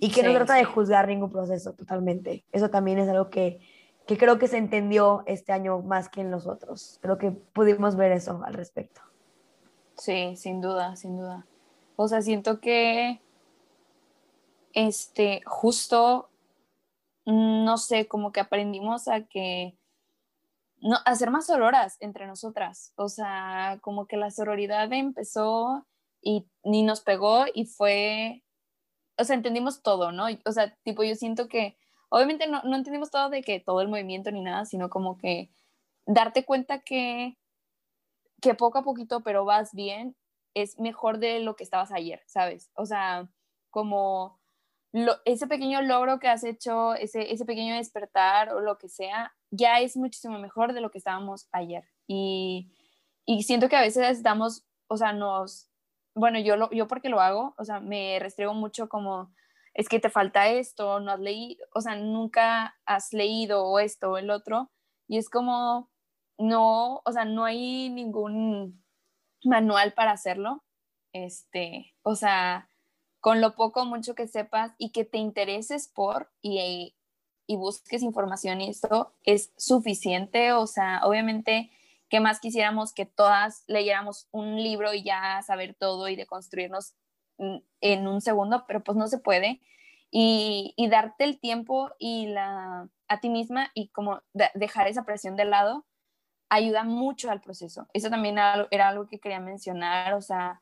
Y 0.00 0.10
que 0.10 0.22
no 0.22 0.30
se 0.30 0.36
trata 0.36 0.54
de 0.54 0.64
juzgar 0.64 1.06
ningún 1.06 1.30
proceso 1.30 1.74
totalmente. 1.74 2.44
Eso 2.50 2.70
también 2.70 2.98
es 2.98 3.08
algo 3.08 3.30
que 3.30 3.60
que 4.06 4.18
creo 4.18 4.38
que 4.38 4.48
se 4.48 4.58
entendió 4.58 5.22
este 5.26 5.52
año 5.52 5.80
más 5.80 6.08
que 6.08 6.20
en 6.20 6.30
los 6.30 6.46
otros. 6.46 6.98
Creo 7.02 7.18
que 7.18 7.30
pudimos 7.30 7.96
ver 7.96 8.12
eso 8.12 8.42
al 8.44 8.54
respecto. 8.54 9.00
Sí, 9.96 10.36
sin 10.36 10.60
duda, 10.60 10.96
sin 10.96 11.16
duda. 11.16 11.46
O 11.96 12.08
sea, 12.08 12.22
siento 12.22 12.60
que 12.60 13.20
este, 14.72 15.42
justo, 15.46 16.30
no 17.26 17.78
sé, 17.78 18.08
como 18.08 18.32
que 18.32 18.40
aprendimos 18.40 19.06
a 19.06 19.22
que, 19.22 19.78
no, 20.80 20.96
a 21.04 21.14
ser 21.14 21.30
más 21.30 21.46
sororas 21.46 21.96
entre 22.00 22.26
nosotras. 22.26 22.92
O 22.96 23.08
sea, 23.08 23.78
como 23.82 24.06
que 24.06 24.16
la 24.16 24.30
sororidad 24.30 24.92
empezó 24.92 25.86
y 26.22 26.46
ni 26.64 26.82
nos 26.82 27.00
pegó 27.00 27.44
y 27.52 27.66
fue, 27.66 28.44
o 29.18 29.24
sea, 29.24 29.36
entendimos 29.36 29.82
todo, 29.82 30.12
¿no? 30.12 30.26
O 30.46 30.52
sea, 30.52 30.74
tipo, 30.84 31.02
yo 31.02 31.14
siento 31.16 31.48
que 31.48 31.76
obviamente 32.08 32.46
no, 32.46 32.62
no 32.62 32.76
entendimos 32.76 33.10
todo 33.10 33.28
de 33.28 33.42
que 33.42 33.60
todo 33.60 33.80
el 33.80 33.88
movimiento 33.88 34.30
ni 34.30 34.40
nada, 34.40 34.64
sino 34.64 34.88
como 34.88 35.18
que 35.18 35.50
darte 36.06 36.44
cuenta 36.44 36.80
que, 36.80 37.36
que 38.40 38.54
poco 38.54 38.78
a 38.78 38.82
poquito, 38.82 39.22
pero 39.22 39.44
vas 39.44 39.74
bien, 39.74 40.16
es 40.54 40.78
mejor 40.78 41.18
de 41.18 41.40
lo 41.40 41.56
que 41.56 41.64
estabas 41.64 41.92
ayer, 41.92 42.22
¿sabes? 42.26 42.70
O 42.74 42.86
sea, 42.86 43.28
como 43.70 44.40
ese 45.24 45.46
pequeño 45.46 45.80
logro 45.82 46.18
que 46.18 46.28
has 46.28 46.44
hecho, 46.44 46.94
ese, 46.94 47.32
ese 47.32 47.44
pequeño 47.44 47.74
despertar 47.74 48.52
o 48.52 48.60
lo 48.60 48.76
que 48.78 48.88
sea, 48.88 49.34
ya 49.50 49.80
es 49.80 49.96
muchísimo 49.96 50.38
mejor 50.38 50.74
de 50.74 50.82
lo 50.82 50.90
que 50.90 50.98
estábamos 50.98 51.48
ayer. 51.52 51.84
Y, 52.06 52.70
y 53.24 53.44
siento 53.44 53.68
que 53.68 53.76
a 53.76 53.80
veces 53.80 54.22
damos, 54.22 54.66
o 54.88 54.96
sea, 54.98 55.12
nos, 55.12 55.71
bueno, 56.14 56.38
yo, 56.38 56.56
lo, 56.56 56.70
yo 56.70 56.86
porque 56.86 57.08
lo 57.08 57.20
hago, 57.20 57.54
o 57.58 57.64
sea, 57.64 57.80
me 57.80 58.18
restrego 58.18 58.54
mucho 58.54 58.88
como 58.88 59.32
es 59.74 59.88
que 59.88 60.00
te 60.00 60.10
falta 60.10 60.48
esto, 60.48 61.00
no 61.00 61.12
has 61.12 61.20
leído, 61.20 61.66
o 61.74 61.80
sea, 61.80 61.96
nunca 61.96 62.76
has 62.84 63.12
leído 63.12 63.78
esto 63.78 64.12
o 64.12 64.18
el 64.18 64.30
otro, 64.30 64.70
y 65.08 65.18
es 65.18 65.30
como, 65.30 65.90
no, 66.38 67.00
o 67.04 67.12
sea, 67.12 67.24
no 67.24 67.44
hay 67.44 67.88
ningún 67.90 68.84
manual 69.44 69.94
para 69.94 70.12
hacerlo, 70.12 70.62
este, 71.12 71.94
o 72.02 72.14
sea, 72.14 72.68
con 73.20 73.40
lo 73.40 73.54
poco 73.54 73.84
mucho 73.86 74.14
que 74.14 74.26
sepas 74.26 74.72
y 74.78 74.92
que 74.92 75.04
te 75.04 75.18
intereses 75.18 75.88
por 75.88 76.30
y, 76.42 76.96
y 77.46 77.56
busques 77.56 78.02
información 78.02 78.60
y 78.60 78.68
esto 78.68 79.14
es 79.24 79.52
suficiente, 79.56 80.52
o 80.52 80.66
sea, 80.66 81.00
obviamente, 81.04 81.70
¿qué 82.12 82.20
más 82.20 82.40
quisiéramos 82.40 82.92
que 82.92 83.06
todas 83.06 83.64
leyéramos 83.68 84.28
un 84.32 84.62
libro 84.62 84.92
y 84.92 85.02
ya 85.02 85.40
saber 85.40 85.74
todo 85.74 86.08
y 86.08 86.14
de 86.14 86.26
construirnos 86.26 86.94
en 87.80 88.06
un 88.06 88.20
segundo, 88.20 88.66
pero 88.68 88.84
pues 88.84 88.98
no 88.98 89.08
se 89.08 89.18
puede. 89.18 89.62
Y, 90.10 90.74
darte 90.90 91.24
el 91.24 91.40
tiempo 91.40 91.90
y 91.98 92.26
la, 92.26 92.86
a 93.08 93.20
ti 93.20 93.30
misma 93.30 93.70
y 93.72 93.88
como 93.88 94.20
dejar 94.52 94.88
esa 94.88 95.06
presión 95.06 95.36
de 95.36 95.46
lado 95.46 95.86
ayuda 96.50 96.84
mucho 96.84 97.30
al 97.30 97.40
proceso. 97.40 97.88
Eso 97.94 98.10
también 98.10 98.36
era 98.70 98.88
algo 98.88 99.06
que 99.06 99.18
quería 99.18 99.40
mencionar, 99.40 100.12
o 100.12 100.20
sea, 100.20 100.60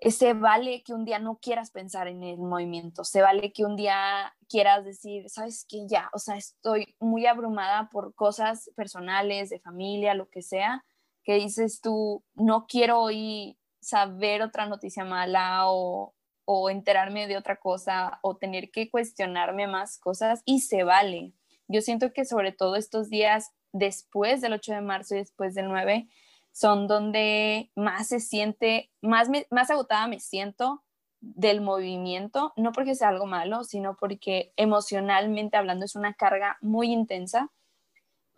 se 0.00 0.34
vale 0.34 0.82
que 0.82 0.92
un 0.92 1.04
día 1.04 1.18
no 1.18 1.38
quieras 1.38 1.70
pensar 1.70 2.08
en 2.08 2.22
el 2.22 2.38
movimiento, 2.38 3.04
se 3.04 3.22
vale 3.22 3.52
que 3.52 3.64
un 3.64 3.76
día 3.76 4.34
quieras 4.48 4.84
decir, 4.84 5.28
sabes 5.28 5.64
que 5.68 5.86
ya, 5.88 6.10
o 6.12 6.18
sea, 6.18 6.36
estoy 6.36 6.94
muy 7.00 7.26
abrumada 7.26 7.88
por 7.90 8.14
cosas 8.14 8.70
personales, 8.76 9.50
de 9.50 9.60
familia, 9.60 10.14
lo 10.14 10.28
que 10.28 10.42
sea, 10.42 10.84
que 11.24 11.34
dices 11.34 11.80
tú, 11.80 12.24
no 12.34 12.66
quiero 12.66 13.00
hoy 13.00 13.58
saber 13.80 14.42
otra 14.42 14.66
noticia 14.66 15.04
mala 15.04 15.70
o, 15.70 16.14
o 16.44 16.70
enterarme 16.70 17.26
de 17.26 17.36
otra 17.36 17.56
cosa 17.56 18.18
o 18.22 18.36
tener 18.36 18.70
que 18.70 18.90
cuestionarme 18.90 19.66
más 19.66 19.98
cosas 19.98 20.42
y 20.44 20.60
se 20.60 20.84
vale. 20.84 21.32
Yo 21.68 21.80
siento 21.80 22.12
que 22.12 22.24
sobre 22.24 22.52
todo 22.52 22.76
estos 22.76 23.08
días 23.08 23.50
después 23.72 24.40
del 24.40 24.52
8 24.52 24.74
de 24.74 24.80
marzo 24.80 25.14
y 25.14 25.18
después 25.18 25.54
del 25.54 25.68
9 25.68 26.08
son 26.56 26.88
donde 26.88 27.70
más 27.74 28.08
se 28.08 28.18
siente, 28.18 28.90
más, 29.02 29.28
más 29.50 29.70
agotada 29.70 30.08
me 30.08 30.20
siento 30.20 30.82
del 31.20 31.60
movimiento, 31.60 32.54
no 32.56 32.72
porque 32.72 32.94
sea 32.94 33.08
algo 33.08 33.26
malo, 33.26 33.62
sino 33.62 33.94
porque 33.94 34.54
emocionalmente 34.56 35.58
hablando 35.58 35.84
es 35.84 35.96
una 35.96 36.14
carga 36.14 36.56
muy 36.62 36.90
intensa 36.90 37.52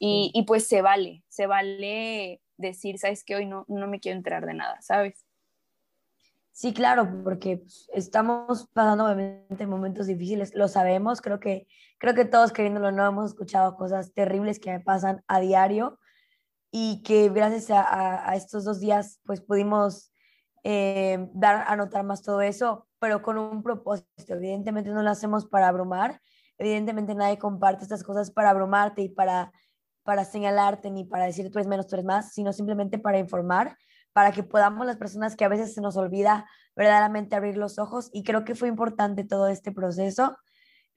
y, 0.00 0.32
y 0.34 0.42
pues 0.42 0.66
se 0.66 0.82
vale, 0.82 1.22
se 1.28 1.46
vale 1.46 2.42
decir, 2.56 2.98
sabes 2.98 3.22
que 3.22 3.36
hoy 3.36 3.46
no, 3.46 3.64
no 3.68 3.86
me 3.86 4.00
quiero 4.00 4.18
enterar 4.18 4.46
de 4.46 4.54
nada, 4.54 4.82
¿sabes? 4.82 5.24
Sí, 6.50 6.74
claro, 6.74 7.22
porque 7.22 7.58
pues, 7.58 7.88
estamos 7.94 8.66
pasando 8.72 9.04
obviamente 9.04 9.64
momentos 9.68 10.08
difíciles, 10.08 10.56
lo 10.56 10.66
sabemos, 10.66 11.20
creo 11.20 11.38
que, 11.38 11.68
creo 11.98 12.14
que 12.14 12.24
todos 12.24 12.50
queriéndolo 12.50 12.90
no 12.90 13.06
hemos 13.06 13.26
escuchado 13.26 13.76
cosas 13.76 14.12
terribles 14.12 14.58
que 14.58 14.72
me 14.72 14.80
pasan 14.80 15.22
a 15.28 15.38
diario 15.38 15.97
y 16.70 17.02
que 17.02 17.28
gracias 17.30 17.70
a, 17.70 18.34
estos 18.34 18.64
dos 18.64 18.80
días 18.80 19.20
pues 19.24 19.40
pudimos 19.40 20.12
eh, 20.64 21.28
dar 21.32 21.64
a 21.66 21.76
notar 21.76 22.04
más 22.04 22.22
todo 22.22 22.40
eso, 22.40 22.86
pero 22.98 23.22
con 23.22 23.38
un 23.38 23.62
propósito. 23.62 24.34
Evidentemente 24.34 24.90
no 24.90 25.02
lo 25.02 25.10
hacemos 25.10 25.46
para 25.46 25.68
abrumar, 25.68 26.20
evidentemente 26.58 27.14
nadie 27.14 27.38
comparte 27.38 27.84
estas 27.84 28.02
cosas 28.02 28.30
para 28.30 28.50
abrumarte 28.50 29.02
y 29.02 29.08
para, 29.08 29.52
para 30.02 30.24
señalarte 30.24 30.90
ni 30.90 31.04
para 31.04 31.24
decir 31.24 31.50
tú 31.50 31.58
eres 31.58 31.68
menos, 31.68 31.86
tú 31.86 31.96
eres 31.96 32.04
más, 32.04 32.32
sino 32.32 32.52
simplemente 32.52 32.98
para 32.98 33.18
informar 33.18 33.76
para 34.18 34.32
que 34.32 34.42
podamos 34.42 34.84
las 34.84 34.96
personas 34.96 35.36
que 35.36 35.44
a 35.44 35.48
veces 35.48 35.74
se 35.74 35.80
nos 35.80 35.96
olvida 35.96 36.44
verdaderamente 36.74 37.36
abrir 37.36 37.56
los 37.56 37.78
ojos 37.78 38.10
y 38.12 38.24
creo 38.24 38.44
que 38.44 38.56
fue 38.56 38.66
importante 38.66 39.22
todo 39.22 39.46
este 39.46 39.70
proceso, 39.70 40.36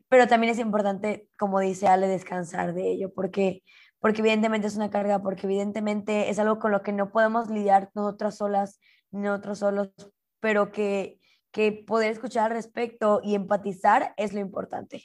pero 0.10 0.28
también 0.28 0.52
es 0.52 0.58
importante, 0.58 1.28
como 1.38 1.60
dice 1.60 1.88
Ale, 1.88 2.08
descansar 2.08 2.74
de 2.74 2.92
ello, 2.92 3.14
porque, 3.14 3.62
porque 4.02 4.22
evidentemente 4.22 4.68
es 4.68 4.76
una 4.76 4.90
carga, 4.90 5.20
porque 5.20 5.46
evidentemente 5.46 6.30
es 6.30 6.40
algo 6.40 6.60
con 6.60 6.72
lo 6.72 6.82
que 6.82 6.92
no 6.92 7.12
podemos 7.12 7.50
lidiar 7.50 7.92
nosotras 7.94 8.36
solas, 8.36 8.80
nosotros 9.12 9.60
solos, 9.60 9.92
pero 10.40 10.72
que, 10.72 11.20
que 11.52 11.72
poder 11.72 12.12
escuchar 12.12 12.46
al 12.46 12.58
respecto 12.58 13.22
y 13.24 13.36
empatizar 13.36 14.14
es 14.18 14.34
lo 14.34 14.40
importante. 14.40 15.04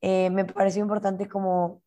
Eh, 0.00 0.30
me 0.30 0.44
pareció 0.44 0.80
importante 0.80 1.28
como, 1.28 1.82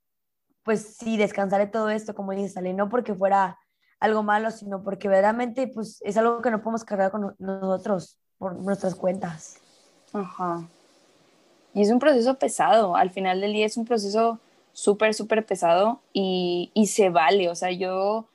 pues 0.64 0.98
sí, 0.98 1.16
descansar 1.16 1.62
de 1.62 1.68
todo 1.68 1.90
esto, 1.90 2.14
como 2.14 2.34
dice 2.34 2.60
Ale, 2.60 2.74
no 2.74 2.90
porque 2.90 3.16
fuera 3.16 3.58
algo 4.02 4.22
malo, 4.22 4.52
sino 4.52 4.84
porque 4.84 5.08
verdaderamente 5.08 5.70
pues, 5.70 6.02
es 6.02 6.18
algo 6.18 6.42
que 6.42 6.52
no 6.52 6.62
podemos 6.62 6.84
cargar 6.84 7.10
con 7.10 7.34
nosotros 7.40 8.20
por 8.38 8.54
nuestras 8.56 8.96
cuentas. 8.96 9.62
Ajá. 10.12 10.68
Y 11.74 11.84
es 11.84 11.90
un 11.90 12.00
proceso 12.00 12.38
pesado, 12.38 12.98
al 12.98 13.12
final 13.12 13.40
del 13.40 13.54
día 13.54 13.66
es 13.66 13.78
un 13.78 13.86
proceso 13.86 14.42
súper, 14.74 15.14
súper 15.14 15.46
pesado 15.46 16.02
y, 16.14 16.72
y 16.74 16.88
se 16.88 17.10
vale, 17.10 17.50
o 17.50 17.56
sea, 17.56 17.72
yo, 17.72 18.30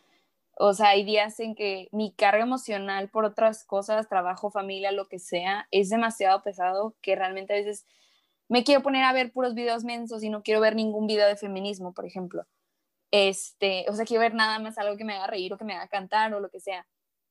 o 0.56 0.74
sea, 0.74 0.88
hay 0.90 1.04
días 1.04 1.38
en 1.40 1.54
que 1.54 1.88
mi 1.92 2.12
carga 2.12 2.42
emocional 2.42 3.10
por 3.10 3.24
otras 3.24 3.64
cosas, 3.64 4.08
trabajo, 4.08 4.50
familia, 4.50 4.92
lo 4.92 5.08
que 5.08 5.18
sea, 5.18 5.68
es 5.70 5.90
demasiado 5.90 6.42
pesado 6.42 6.94
que 7.02 7.16
realmente 7.16 7.52
a 7.52 7.56
veces 7.56 7.86
me 8.48 8.64
quiero 8.64 8.82
poner 8.82 9.04
a 9.04 9.12
ver 9.12 9.32
puros 9.32 9.54
videos 9.54 9.84
mensos 9.84 10.22
y 10.22 10.30
no 10.30 10.42
quiero 10.42 10.60
ver 10.60 10.74
ningún 10.74 11.06
video 11.06 11.28
de 11.28 11.36
feminismo, 11.36 11.92
por 11.92 12.06
ejemplo. 12.06 12.46
Este, 13.10 13.84
o 13.88 13.94
sea, 13.94 14.04
quiero 14.04 14.22
ver 14.22 14.34
nada 14.34 14.58
más 14.58 14.78
algo 14.78 14.96
que 14.96 15.04
me 15.04 15.14
haga 15.14 15.26
reír 15.26 15.52
o 15.52 15.58
que 15.58 15.64
me 15.64 15.74
haga 15.74 15.88
cantar 15.88 16.34
o 16.34 16.40
lo 16.40 16.50
que 16.50 16.60
sea. 16.60 16.86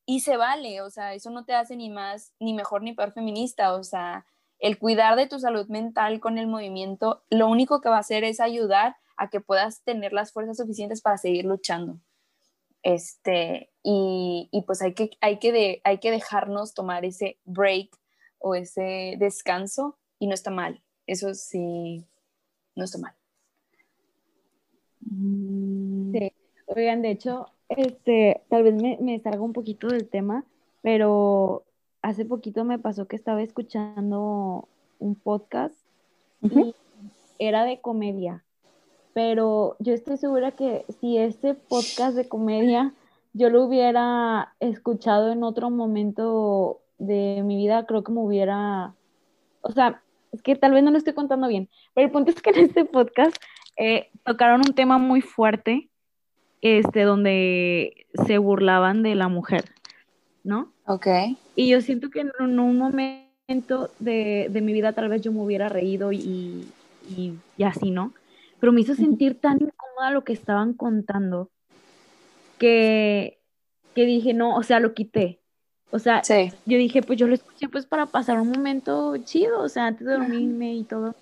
Y 0.05 0.21
se 0.21 0.37
vale, 0.37 0.81
o 0.81 0.89
sea, 0.89 1.13
eso 1.13 1.31
no 1.31 1.43
te 1.45 1.53
hace 1.53 1.75
ni 1.75 1.89
más, 1.89 2.33
ni 2.39 2.53
mejor 2.53 2.81
ni 2.81 2.93
peor 2.93 3.11
feminista, 3.11 3.73
o 3.73 3.83
sea, 3.83 4.25
el 4.59 4.79
cuidar 4.79 5.15
de 5.15 5.27
tu 5.27 5.39
salud 5.39 5.67
mental 5.67 6.19
con 6.19 6.37
el 6.37 6.47
movimiento, 6.47 7.23
lo 7.29 7.47
único 7.47 7.81
que 7.81 7.89
va 7.89 7.97
a 7.97 8.01
hacer 8.01 8.23
es 8.23 8.39
ayudar 8.39 8.95
a 9.17 9.29
que 9.29 9.41
puedas 9.41 9.83
tener 9.83 10.13
las 10.13 10.31
fuerzas 10.31 10.57
suficientes 10.57 11.01
para 11.01 11.17
seguir 11.17 11.45
luchando. 11.45 11.99
Este, 12.83 13.71
y, 13.83 14.49
y 14.51 14.61
pues 14.63 14.81
hay 14.81 14.93
que, 14.93 15.11
hay, 15.21 15.39
que 15.39 15.51
de, 15.51 15.81
hay 15.83 15.99
que 15.99 16.11
dejarnos 16.11 16.73
tomar 16.73 17.05
ese 17.05 17.39
break 17.43 17.89
o 18.39 18.55
ese 18.55 19.15
descanso 19.19 19.97
y 20.19 20.27
no 20.27 20.33
está 20.33 20.51
mal, 20.51 20.81
eso 21.05 21.33
sí, 21.33 22.05
no 22.75 22.83
está 22.83 22.97
mal. 22.99 23.13
Mm, 25.01 26.11
Sí, 26.11 26.31
oigan, 26.67 27.01
de 27.01 27.11
hecho, 27.11 27.47
este, 27.69 28.41
tal 28.49 28.63
vez 28.63 28.75
me, 28.75 28.97
me 29.01 29.19
salga 29.19 29.41
un 29.41 29.53
poquito 29.53 29.87
del 29.87 30.07
tema, 30.07 30.45
pero 30.81 31.66
hace 32.07 32.23
poquito 32.23 32.63
me 32.63 32.79
pasó 32.79 33.05
que 33.05 33.17
estaba 33.17 33.41
escuchando 33.41 34.69
un 34.97 35.15
podcast 35.15 35.75
y 36.41 36.73
era 37.37 37.65
de 37.65 37.81
comedia, 37.81 38.45
pero 39.13 39.75
yo 39.79 39.93
estoy 39.93 40.15
segura 40.15 40.51
que 40.51 40.85
si 41.01 41.17
ese 41.17 41.53
podcast 41.53 42.15
de 42.15 42.29
comedia 42.29 42.93
yo 43.33 43.49
lo 43.49 43.65
hubiera 43.65 44.53
escuchado 44.61 45.33
en 45.33 45.43
otro 45.43 45.69
momento 45.69 46.79
de 46.97 47.41
mi 47.43 47.57
vida, 47.57 47.85
creo 47.85 48.05
que 48.05 48.13
me 48.13 48.21
hubiera, 48.21 48.93
o 49.59 49.71
sea, 49.73 50.01
es 50.31 50.41
que 50.41 50.55
tal 50.55 50.71
vez 50.71 50.83
no 50.83 50.91
lo 50.91 50.97
estoy 50.97 51.13
contando 51.13 51.49
bien, 51.49 51.67
pero 51.93 52.07
el 52.07 52.13
punto 52.13 52.31
es 52.31 52.41
que 52.41 52.51
en 52.51 52.59
este 52.59 52.85
podcast 52.85 53.35
eh, 53.75 54.11
tocaron 54.23 54.61
un 54.61 54.73
tema 54.73 54.97
muy 54.97 55.19
fuerte, 55.19 55.89
este, 56.61 57.01
donde 57.01 58.07
se 58.25 58.37
burlaban 58.37 59.03
de 59.03 59.15
la 59.15 59.27
mujer, 59.27 59.65
¿no? 60.45 60.71
Ok. 60.87 61.07
Y 61.55 61.69
yo 61.69 61.81
siento 61.81 62.09
que 62.09 62.21
en 62.21 62.31
un 62.39 62.77
momento 62.77 63.91
de, 63.99 64.47
de 64.49 64.61
mi 64.61 64.73
vida 64.73 64.93
tal 64.93 65.09
vez 65.09 65.21
yo 65.21 65.31
me 65.31 65.41
hubiera 65.41 65.69
reído 65.69 66.11
y, 66.11 66.67
y, 67.09 67.33
y 67.57 67.63
así, 67.63 67.91
¿no? 67.91 68.13
Pero 68.59 68.71
me 68.71 68.81
hizo 68.81 68.95
sentir 68.95 69.39
tan 69.39 69.55
incómoda 69.61 70.11
lo 70.11 70.23
que 70.23 70.33
estaban 70.33 70.73
contando 70.73 71.49
que, 72.57 73.39
que 73.95 74.05
dije, 74.05 74.33
no, 74.33 74.55
o 74.55 74.63
sea, 74.63 74.79
lo 74.79 74.93
quité. 74.93 75.39
O 75.91 75.99
sea, 75.99 76.23
Sí. 76.23 76.51
yo 76.65 76.77
dije, 76.77 77.01
pues 77.01 77.17
yo 77.17 77.27
lo 77.27 77.33
escuché 77.33 77.69
pues 77.69 77.85
para 77.85 78.07
pasar 78.07 78.39
un 78.41 78.49
momento 78.49 79.15
chido, 79.17 79.61
o 79.61 79.69
sea, 79.69 79.87
antes 79.87 80.05
de 80.05 80.13
dormirme 80.13 80.75
y 80.75 80.83
todo. 80.83 81.15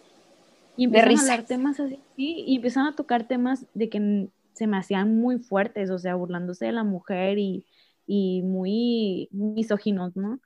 Y 0.78 0.86
empiezan 0.86 1.17
a 1.17 1.21
hablar 1.21 1.45
temas 1.45 1.80
así, 1.80 1.99
sí, 2.15 2.43
y 2.47 2.56
empiezan 2.56 2.88
a 2.88 2.95
tocar 2.95 3.28
temas 3.28 3.65
de 3.73 3.89
que 3.89 4.30
se 4.54 4.67
me 4.67 4.78
hacían 4.78 5.15
muy 5.17 5.38
fuertes, 5.39 5.89
o 5.89 5.99
sea, 5.99 6.15
burlándose 6.15 6.65
de 6.65 6.71
la 6.71 6.84
mujer 6.84 7.38
y, 7.38 7.65
y 8.07 8.41
muy 8.43 9.29
misóginos, 9.31 10.15
¿no? 10.15 10.39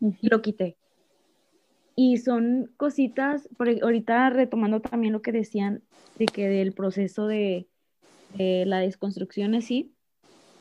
Y 0.00 0.28
lo 0.28 0.42
quité. 0.42 0.76
Y 1.96 2.18
son 2.18 2.72
cositas, 2.76 3.48
por, 3.56 3.68
e- 3.68 3.80
ahorita 3.82 4.30
retomando 4.30 4.80
también 4.80 5.12
lo 5.12 5.22
que 5.22 5.32
decían, 5.32 5.82
de 6.16 6.26
que 6.26 6.48
del 6.48 6.72
proceso 6.72 7.26
de, 7.26 7.68
de 8.30 8.64
la 8.66 8.78
desconstrucción 8.78 9.54
así, 9.54 9.94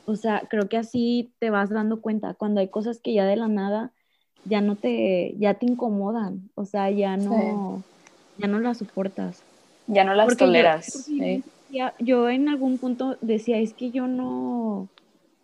o 0.06 0.16
sea, 0.16 0.48
creo 0.50 0.68
que 0.68 0.78
así 0.78 1.34
te 1.40 1.50
vas 1.50 1.70
dando 1.70 2.02
cuenta, 2.02 2.34
cuando 2.34 2.60
hay 2.60 2.70
cosas 2.70 3.00
que 3.00 3.14
ya 3.14 3.26
de 3.26 3.36
la 3.36 3.48
nada 3.48 3.94
ya 4.46 4.62
no 4.62 4.76
te, 4.76 5.36
ya 5.40 5.54
te 5.56 5.66
incomodan, 5.66 6.50
o 6.56 6.66
sea, 6.66 6.92
ya 6.92 7.16
no, 7.18 7.84
ya 8.38 8.48
no 8.48 8.60
las 8.60 8.80
soportas. 8.80 9.42
Ya 9.88 10.04
no 10.04 10.14
las 10.14 10.28
Porque 10.28 10.46
toleras. 10.46 10.94
yo 10.94 11.00
sí. 11.00 11.44
yo 12.00 12.30
en 12.30 12.50
algún 12.50 12.78
punto 12.78 13.18
decía, 13.22 13.60
es 13.60 13.74
que 13.74 13.92
yo 13.92 14.08
no, 14.08 14.90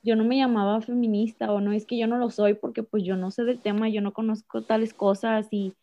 yo 0.03 0.15
no 0.15 0.23
me 0.23 0.37
llamaba 0.37 0.81
feminista 0.81 1.51
o 1.51 1.61
no, 1.61 1.71
es 1.71 1.85
que 1.85 1.97
yo 1.97 2.07
no 2.07 2.17
lo 2.17 2.29
soy 2.29 2.53
porque 2.53 2.83
pues 2.83 3.03
yo 3.03 3.15
no 3.15 3.31
sé 3.31 3.43
del 3.43 3.61
tema, 3.61 3.89
yo 3.89 4.01
no 4.01 4.13
conozco 4.13 4.63
tales 4.63 4.93
cosas 4.93 5.47
y, 5.51 5.73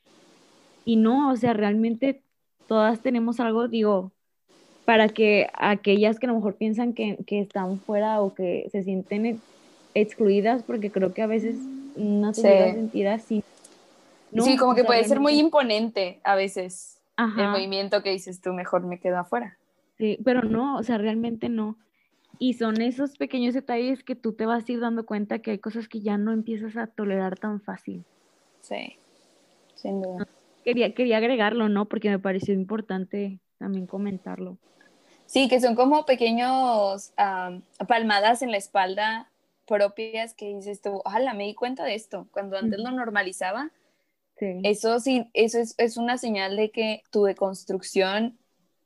y 0.85 0.97
no, 0.97 1.31
o 1.31 1.37
sea, 1.37 1.53
realmente 1.53 2.23
todas 2.67 3.01
tenemos 3.03 3.41
algo, 3.41 3.69
digo, 3.69 4.13
para 4.85 5.09
que 5.09 5.49
aquellas 5.55 6.19
que 6.19 6.27
a 6.27 6.31
lo 6.31 6.37
mejor 6.37 6.55
piensan 6.57 6.93
que, 6.95 7.19
que 7.27 7.41
están 7.41 7.81
fuera 7.81 8.21
o 8.21 8.35
que 8.35 8.69
se 8.71 8.83
sienten 8.83 9.27
ex- 9.27 9.43
excluidas, 9.95 10.63
porque 10.63 10.91
creo 10.91 11.13
que 11.13 11.23
a 11.23 11.27
veces 11.27 11.57
no 11.97 12.33
se 12.35 12.43
Sí. 12.43 12.49
llega 12.49 12.67
a 12.67 12.75
sentir 12.75 13.09
así. 13.09 13.43
No, 14.33 14.45
sí, 14.45 14.57
como 14.57 14.75
que 14.75 14.85
puede 14.85 15.05
ser 15.05 15.21
muy 15.21 15.39
imponente 15.39 16.21
a 16.25 16.35
veces 16.35 17.01
el 17.39 17.49
movimiento 17.49 18.03
que 18.03 18.11
dices 18.11 18.41
tú, 18.41 18.53
mejor 18.53 18.83
me 18.87 18.99
quedo 19.01 19.19
afuera. 19.19 19.57
Sí, 19.99 20.19
pero 20.25 20.43
no, 20.43 20.77
o 20.77 20.83
sea, 20.83 20.99
realmente 20.99 21.49
no. 21.49 21.79
Y 22.39 22.55
son 22.55 22.81
esos 22.81 23.17
pequeños 23.17 23.55
detalles 23.55 24.03
que 24.05 24.15
tú 24.15 24.33
te 24.33 24.47
vas 24.47 24.69
a 24.69 24.73
ir 24.73 24.81
dando 24.81 25.07
cuenta 25.07 25.39
que 25.39 25.53
hay 25.53 25.59
cosas 25.59 25.89
que 25.89 26.01
ya 26.01 26.19
no 26.19 26.33
empiezas 26.33 26.77
a 26.77 26.87
tolerar 26.87 27.39
tan 27.39 27.61
fácil. 27.61 28.05
Sí, 28.61 28.99
sin 29.75 30.03
duda. 30.03 30.27
Quería, 30.65 30.95
quería 30.95 31.19
agregarlo, 31.19 31.69
¿no? 31.69 31.87
Porque 31.87 32.11
me 32.11 32.19
pareció 32.19 32.53
importante 32.53 33.39
también 33.59 33.87
comentarlo. 33.87 34.59
Sí, 35.27 35.49
que 35.49 35.61
son 35.61 35.75
como 35.75 36.05
pequeños 36.07 37.13
palmadas 37.87 38.43
en 38.43 38.51
la 38.51 38.57
espalda 38.57 39.31
propias 39.67 40.35
que 40.35 40.55
dices 40.55 40.81
tú, 40.81 41.03
ojalá 41.05 41.35
me 41.35 41.45
di 41.45 41.55
cuenta 41.55 41.85
de 41.85 41.95
esto, 41.95 42.29
cuando 42.31 42.57
antes 42.57 42.79
lo 42.79 42.91
normalizaba. 42.93 43.71
Sí. 44.39 44.61
Eso 44.63 45.01
sí, 45.01 45.29
eso 45.35 45.59
es, 45.59 45.75
es 45.79 45.97
una 45.97 46.19
señal 46.19 46.57
de 46.57 46.71
que 46.71 47.03
tu 47.11 47.25
deconstrucción 47.25 48.39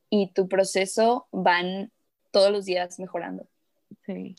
y 0.08 0.28
tu 0.28 0.48
proceso 0.48 1.26
van 1.32 1.90
todos 2.30 2.50
los 2.50 2.64
días 2.64 2.98
mejorando. 2.98 3.46
sí. 4.06 4.36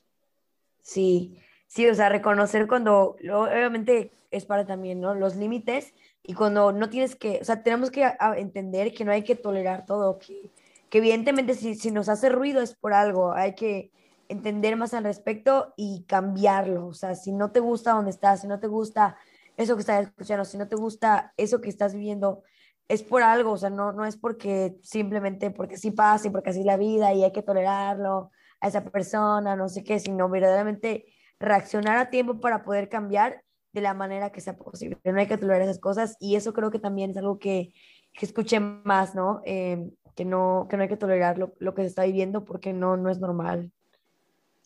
Sí, 0.84 1.38
sí, 1.68 1.88
o 1.88 1.96
sea, 1.96 2.10
reconocer 2.10 2.68
cuando, 2.68 3.16
obviamente 3.32 4.12
es 4.32 4.46
para 4.46 4.66
también, 4.66 5.00
¿no? 5.00 5.14
Los 5.14 5.36
límites 5.36 5.94
y 6.24 6.34
cuando 6.34 6.72
no 6.72 6.90
tienes 6.90 7.16
que, 7.16 7.40
o 7.42 7.46
sea, 7.46 7.64
tenemos 7.64 7.92
que 7.92 8.10
entender 8.38 8.94
que 8.94 9.06
no 9.06 9.12
hay 9.12 9.24
que 9.24 9.36
tolerar 9.36 9.86
todo, 9.86 10.18
que, 10.20 10.50
que 10.90 10.98
evidentemente 11.00 11.54
si, 11.54 11.76
si 11.76 11.92
nos 11.92 12.10
hace 12.10 12.30
ruido 12.30 12.62
es 12.62 12.74
por 12.76 12.94
algo, 12.94 13.34
hay 13.34 13.54
que 13.56 13.92
entender 14.30 14.76
más 14.76 14.94
al 14.94 15.04
respecto 15.04 15.74
y 15.76 16.04
cambiarlo, 16.08 16.88
o 16.88 16.94
sea, 16.94 17.16
si 17.16 17.32
no 17.32 17.52
te 17.52 17.60
gusta 17.60 17.92
donde 17.92 18.12
estás, 18.12 18.42
si 18.42 18.48
no 18.48 18.60
te 18.60 18.68
gusta 18.68 19.18
eso 19.58 19.76
que 19.76 19.82
estás 19.82 20.08
escuchando, 20.08 20.46
si 20.46 20.58
no 20.58 20.68
te 20.68 20.76
gusta 20.76 21.34
eso 21.38 21.60
que 21.60 21.70
estás 21.70 21.94
viviendo, 21.94 22.44
es 22.88 23.04
por 23.04 23.24
algo, 23.24 23.52
o 23.52 23.58
sea, 23.58 23.70
no, 23.70 23.92
no 23.94 24.06
es 24.06 24.18
porque 24.18 24.78
simplemente 24.82 25.52
porque 25.52 25.78
sí 25.78 25.92
pasa 25.92 26.28
y 26.28 26.32
porque 26.32 26.50
así 26.50 26.60
es 26.60 26.66
la 26.66 26.78
vida 26.78 27.14
y 27.14 27.24
hay 27.24 27.32
que 27.32 27.42
tolerarlo 27.42 28.32
a 28.60 28.68
esa 28.68 28.84
persona, 28.84 29.56
no 29.56 29.70
sé 29.70 29.84
qué, 29.84 30.00
sino 30.00 30.30
verdaderamente 30.30 31.06
reaccionar 31.40 31.98
a 31.98 32.10
tiempo 32.10 32.40
para 32.40 32.64
poder 32.64 32.90
cambiar 32.90 33.44
de 33.74 33.82
la 33.82 33.94
manera 33.94 34.32
que 34.32 34.42
sea 34.42 34.58
posible. 34.58 35.00
No 35.04 35.20
hay 35.20 35.28
que 35.28 35.38
tolerar 35.38 35.62
esas 35.62 35.80
cosas 35.80 36.18
y 36.20 36.36
eso 36.36 36.54
creo 36.54 36.72
que 36.72 36.80
también 36.80 37.12
es 37.12 37.18
algo 37.18 37.40
que, 37.40 37.74
que 38.14 38.26
escuché 38.26 38.60
más, 38.60 39.16
¿no? 39.16 39.42
Eh, 39.46 39.90
que 40.16 40.26
¿no? 40.26 40.68
Que 40.70 40.78
no 40.78 40.84
hay 40.84 40.90
que 40.90 40.98
tolerar 40.98 41.38
lo, 41.38 41.54
lo 41.60 41.74
que 41.74 41.84
se 41.84 41.88
está 41.88 42.04
viviendo 42.04 42.44
porque 42.44 42.74
no, 42.74 42.98
no 42.98 43.10
es 43.10 43.20
normal. 43.20 43.72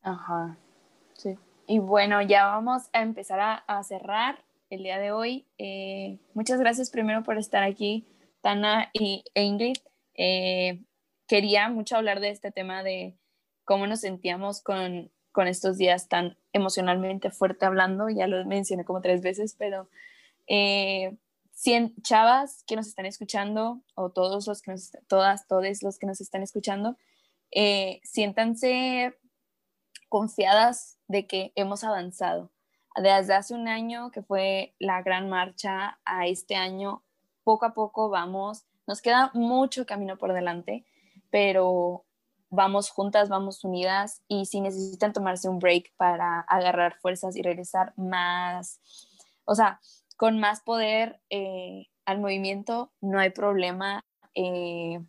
Ajá, 0.01 0.57
sí. 1.13 1.37
Y 1.67 1.79
bueno, 1.79 2.21
ya 2.21 2.45
vamos 2.45 2.89
a 2.93 3.01
empezar 3.01 3.39
a, 3.39 3.55
a 3.55 3.83
cerrar 3.83 4.44
el 4.69 4.83
día 4.83 4.99
de 4.99 5.11
hoy. 5.11 5.47
Eh, 5.57 6.19
muchas 6.33 6.59
gracias 6.59 6.89
primero 6.89 7.23
por 7.23 7.37
estar 7.37 7.63
aquí, 7.63 8.07
Tana 8.41 8.89
y 8.93 9.23
e 9.33 9.43
Ingrid. 9.43 9.77
Eh, 10.15 10.83
quería 11.27 11.69
mucho 11.69 11.95
hablar 11.95 12.19
de 12.19 12.29
este 12.29 12.51
tema 12.51 12.83
de 12.83 13.17
cómo 13.63 13.87
nos 13.87 14.01
sentíamos 14.01 14.61
con, 14.61 15.11
con 15.31 15.47
estos 15.47 15.77
días 15.77 16.07
tan 16.07 16.37
emocionalmente 16.53 17.31
fuerte 17.31 17.65
hablando. 17.65 18.09
Ya 18.09 18.27
lo 18.27 18.43
mencioné 18.45 18.85
como 18.85 19.01
tres 19.01 19.21
veces, 19.21 19.55
pero 19.57 19.89
eh, 20.47 21.17
cien 21.51 21.95
chavas 22.01 22.63
que 22.67 22.75
nos 22.75 22.87
están 22.87 23.05
escuchando 23.05 23.81
o 23.95 24.11
todos 24.11 24.47
los 24.47 24.61
que 24.61 24.71
nos, 24.71 24.91
todas, 25.07 25.47
todos 25.47 25.83
los 25.83 25.97
que 25.97 26.07
nos 26.07 26.21
están 26.21 26.43
escuchando, 26.43 26.97
eh, 27.51 28.01
siéntanse 28.03 29.15
confiadas 30.09 30.99
de 31.07 31.27
que 31.27 31.51
hemos 31.55 31.83
avanzado. 31.83 32.51
Desde 32.95 33.33
hace 33.33 33.53
un 33.53 33.67
año 33.67 34.11
que 34.11 34.21
fue 34.21 34.73
la 34.79 35.01
gran 35.01 35.29
marcha 35.29 35.99
a 36.05 36.27
este 36.27 36.55
año, 36.55 37.03
poco 37.43 37.65
a 37.65 37.73
poco 37.73 38.09
vamos, 38.09 38.65
nos 38.87 39.01
queda 39.01 39.31
mucho 39.33 39.85
camino 39.85 40.17
por 40.17 40.33
delante, 40.33 40.85
pero 41.29 42.05
vamos 42.49 42.89
juntas, 42.89 43.29
vamos 43.29 43.63
unidas 43.63 44.21
y 44.27 44.45
si 44.45 44.61
necesitan 44.61 45.11
tomarse 45.11 45.49
un 45.49 45.59
break 45.59 45.93
para 45.97 46.41
agarrar 46.41 46.95
fuerzas 46.95 47.35
y 47.35 47.41
regresar 47.41 47.93
más, 47.97 48.79
o 49.43 49.55
sea, 49.55 49.79
con 50.17 50.39
más 50.39 50.61
poder 50.61 51.19
eh, 51.29 51.87
al 52.05 52.19
movimiento, 52.19 52.91
no 53.01 53.19
hay 53.19 53.31
problema. 53.31 54.05
Eh, 54.33 54.99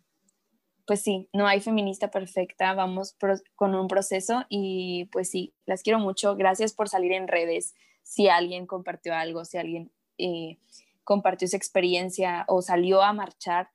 pues 0.87 1.01
sí, 1.01 1.27
no 1.33 1.45
hay 1.45 1.59
feminista 1.59 2.09
perfecta, 2.09 2.73
vamos 2.73 3.17
con 3.55 3.75
un 3.75 3.89
proceso 3.89 4.45
y 4.47 5.05
pues 5.11 5.29
sí, 5.29 5.53
las 5.65 5.83
quiero 5.83 5.99
mucho. 5.99 6.37
Gracias 6.37 6.73
por 6.73 6.87
salir 6.87 7.11
en 7.11 7.27
redes. 7.27 7.75
Si 8.03 8.29
alguien 8.29 8.65
compartió 8.65 9.13
algo, 9.13 9.43
si 9.43 9.57
alguien 9.57 9.91
eh, 10.17 10.59
compartió 11.03 11.45
su 11.49 11.57
experiencia 11.57 12.45
o 12.47 12.61
salió 12.61 13.01
a 13.01 13.11
marchar, 13.11 13.69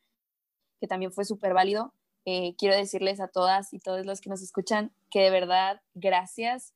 que 0.81 0.87
también 0.87 1.12
fue 1.12 1.27
súper 1.27 1.53
válido, 1.53 1.92
eh, 2.25 2.55
quiero 2.57 2.75
decirles 2.75 3.20
a 3.20 3.29
todas 3.29 3.75
y 3.75 3.79
todos 3.79 4.07
los 4.07 4.22
que 4.22 4.31
nos 4.31 4.40
escuchan 4.40 4.90
que 5.11 5.20
de 5.20 5.31
verdad, 5.31 5.83
gracias 5.92 6.72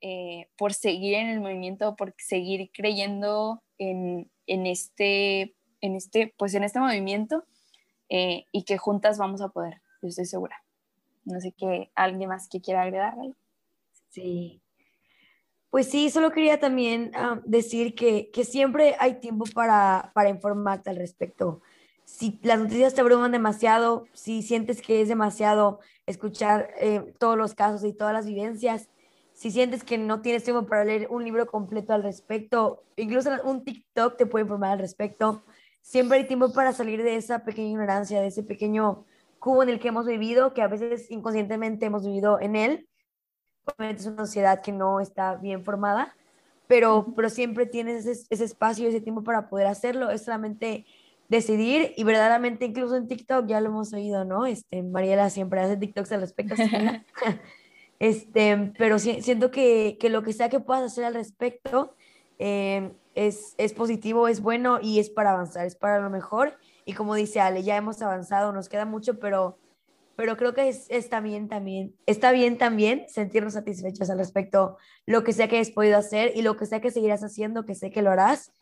eh, 0.00 0.48
por 0.56 0.74
seguir 0.74 1.14
en 1.14 1.28
el 1.28 1.40
movimiento, 1.40 1.96
por 1.96 2.14
seguir 2.18 2.70
creyendo 2.72 3.64
en, 3.78 4.30
en, 4.46 4.66
este, 4.66 5.56
en, 5.80 5.96
este, 5.96 6.32
pues 6.38 6.54
en 6.54 6.62
este 6.62 6.78
movimiento 6.78 7.44
eh, 8.14 8.44
y 8.52 8.64
que 8.64 8.76
juntas 8.76 9.16
vamos 9.16 9.40
a 9.40 9.48
poder, 9.48 9.80
yo 10.02 10.08
estoy 10.08 10.26
segura. 10.26 10.62
No 11.24 11.40
sé 11.40 11.52
qué, 11.56 11.90
alguien 11.94 12.28
más 12.28 12.46
que 12.46 12.60
quiera 12.60 12.82
agregar. 12.82 13.14
Sí. 14.10 14.60
Pues 15.70 15.88
sí, 15.88 16.10
solo 16.10 16.30
quería 16.30 16.60
también 16.60 17.12
uh, 17.16 17.40
decir 17.46 17.94
que, 17.94 18.30
que, 18.30 18.44
siempre 18.44 18.96
hay 18.98 19.18
tiempo 19.18 19.46
para, 19.54 20.12
para 20.14 20.28
informarte 20.28 20.90
al 20.90 20.96
respecto. 20.96 21.62
Si 22.04 22.38
las 22.42 22.58
noticias 22.58 22.92
te 22.92 23.00
abruman 23.00 23.32
demasiado, 23.32 24.04
si 24.12 24.42
sientes 24.42 24.82
que 24.82 25.00
es 25.00 25.08
demasiado, 25.08 25.80
escuchar 26.04 26.68
eh, 26.78 27.14
todos 27.18 27.38
los 27.38 27.54
casos 27.54 27.82
y 27.82 27.94
todas 27.94 28.12
las 28.12 28.26
vivencias. 28.26 28.90
Si 29.32 29.50
sientes 29.50 29.84
que 29.84 29.96
no 29.96 30.20
tienes 30.20 30.44
tiempo 30.44 30.66
para 30.66 30.84
leer 30.84 31.06
un 31.08 31.24
libro 31.24 31.46
completo 31.46 31.94
al 31.94 32.02
respecto, 32.02 32.84
incluso 32.96 33.30
un 33.44 33.64
TikTok 33.64 34.18
te 34.18 34.26
puede 34.26 34.42
informar 34.42 34.72
al 34.72 34.80
respecto. 34.80 35.42
Siempre 35.82 36.18
hay 36.18 36.26
tiempo 36.26 36.52
para 36.52 36.72
salir 36.72 37.02
de 37.02 37.16
esa 37.16 37.44
pequeña 37.44 37.70
ignorancia, 37.70 38.20
de 38.20 38.28
ese 38.28 38.42
pequeño 38.42 39.04
cubo 39.38 39.62
en 39.62 39.68
el 39.68 39.80
que 39.80 39.88
hemos 39.88 40.06
vivido, 40.06 40.54
que 40.54 40.62
a 40.62 40.68
veces 40.68 41.10
inconscientemente 41.10 41.86
hemos 41.86 42.06
vivido 42.06 42.40
en 42.40 42.56
él. 42.56 42.88
Obviamente 43.64 44.02
es 44.02 44.06
una 44.06 44.24
sociedad 44.24 44.62
que 44.62 44.72
no 44.72 45.00
está 45.00 45.34
bien 45.34 45.64
formada, 45.64 46.16
pero, 46.68 47.12
pero 47.14 47.28
siempre 47.28 47.66
tienes 47.66 48.06
ese, 48.06 48.26
ese 48.30 48.44
espacio, 48.44 48.88
ese 48.88 49.00
tiempo 49.00 49.22
para 49.24 49.48
poder 49.48 49.66
hacerlo. 49.66 50.10
Es 50.10 50.24
solamente 50.24 50.86
decidir 51.28 51.92
y 51.96 52.04
verdaderamente 52.04 52.66
incluso 52.66 52.94
en 52.94 53.08
TikTok 53.08 53.46
ya 53.46 53.60
lo 53.60 53.68
hemos 53.68 53.92
oído, 53.92 54.24
¿no? 54.24 54.46
Este, 54.46 54.82
Mariela 54.82 55.30
siempre 55.30 55.60
hace 55.60 55.76
TikToks 55.76 56.12
al 56.12 56.20
respecto. 56.20 56.54
este, 57.98 58.72
pero 58.78 58.98
siento 58.98 59.50
que, 59.50 59.96
que, 59.98 60.10
lo 60.10 60.22
que 60.22 60.32
sea 60.32 60.48
que 60.48 60.60
puedas 60.60 60.84
hacer 60.84 61.04
al 61.04 61.14
respecto 61.14 61.96
eh, 62.38 62.92
es, 63.14 63.54
es 63.58 63.72
positivo, 63.72 64.28
es 64.28 64.40
bueno 64.40 64.78
y 64.80 64.98
es 64.98 65.10
para 65.10 65.32
avanzar, 65.32 65.66
es 65.66 65.76
para 65.76 66.00
lo 66.00 66.10
mejor. 66.10 66.56
Y 66.84 66.94
como 66.94 67.14
dice 67.14 67.40
Ale, 67.40 67.62
ya 67.62 67.76
hemos 67.76 68.00
avanzado, 68.02 68.52
nos 68.52 68.68
queda 68.68 68.84
mucho, 68.84 69.18
pero, 69.18 69.58
pero 70.16 70.36
creo 70.36 70.54
que 70.54 70.68
es, 70.68 70.86
está 70.88 71.20
bien 71.20 71.48
también, 71.48 71.94
está 72.06 72.32
bien 72.32 72.58
también 72.58 73.04
sentirnos 73.08 73.54
satisfechos 73.54 74.10
al 74.10 74.18
respecto, 74.18 74.76
lo 75.06 75.24
que 75.24 75.32
sea 75.32 75.48
que 75.48 75.56
hayas 75.56 75.70
podido 75.70 75.96
hacer 75.96 76.32
y 76.34 76.42
lo 76.42 76.56
que 76.56 76.66
sea 76.66 76.80
que 76.80 76.90
seguirás 76.90 77.22
haciendo, 77.22 77.64
que 77.64 77.74
sé 77.74 77.90
que 77.90 78.02
lo 78.02 78.10
harás. 78.10 78.52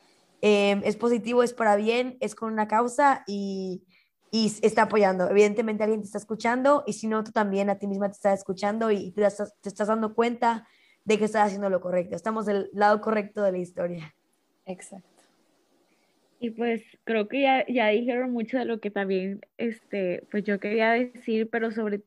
Eh, 0.43 0.81
es 0.85 0.97
positivo, 0.97 1.43
es 1.43 1.53
para 1.53 1.77
bien, 1.77 2.17
es 2.21 2.35
con 2.35 2.53
una 2.53 2.67
causa 2.67 3.25
y, 3.27 3.85
y, 4.31 4.53
está 4.63 4.83
apoyando. 4.83 5.29
Evidentemente 5.29 5.83
alguien 5.83 6.01
te 6.01 6.07
está 6.07 6.19
escuchando 6.19 6.83
y 6.87 6.95
si 6.95 7.07
no, 7.09 7.23
tú 7.25 7.31
también 7.31 7.69
a 7.69 7.79
ti 7.79 7.87
misma 7.87 8.09
te 8.09 8.15
estás 8.15 8.39
escuchando 8.39 8.91
y 8.91 9.13
te, 9.13 9.23
te 9.61 9.69
estás 9.69 9.89
dando 9.89 10.15
cuenta 10.15 10.67
de 11.05 11.19
que 11.19 11.27
estás 11.27 11.47
haciendo 11.47 11.69
lo 11.69 11.81
correcto. 11.81 12.17
Estamos 12.17 12.47
del 12.47 12.71
lado 12.73 13.01
correcto 13.01 13.43
de 13.43 13.53
la 13.53 13.59
historia. 13.59 14.15
Exacto. 14.71 15.09
Y 16.39 16.51
pues 16.51 16.83
creo 17.05 17.29
que 17.29 17.43
ya, 17.43 17.67
ya 17.67 17.89
dijeron 17.89 18.33
mucho 18.33 18.57
de 18.57 18.65
lo 18.65 18.81
que 18.81 18.91
también 18.91 19.41
este, 19.59 20.25
pues 20.31 20.43
yo 20.45 20.59
quería 20.59 20.93
decir, 20.93 21.51
pero 21.51 21.71
sobre 21.71 22.03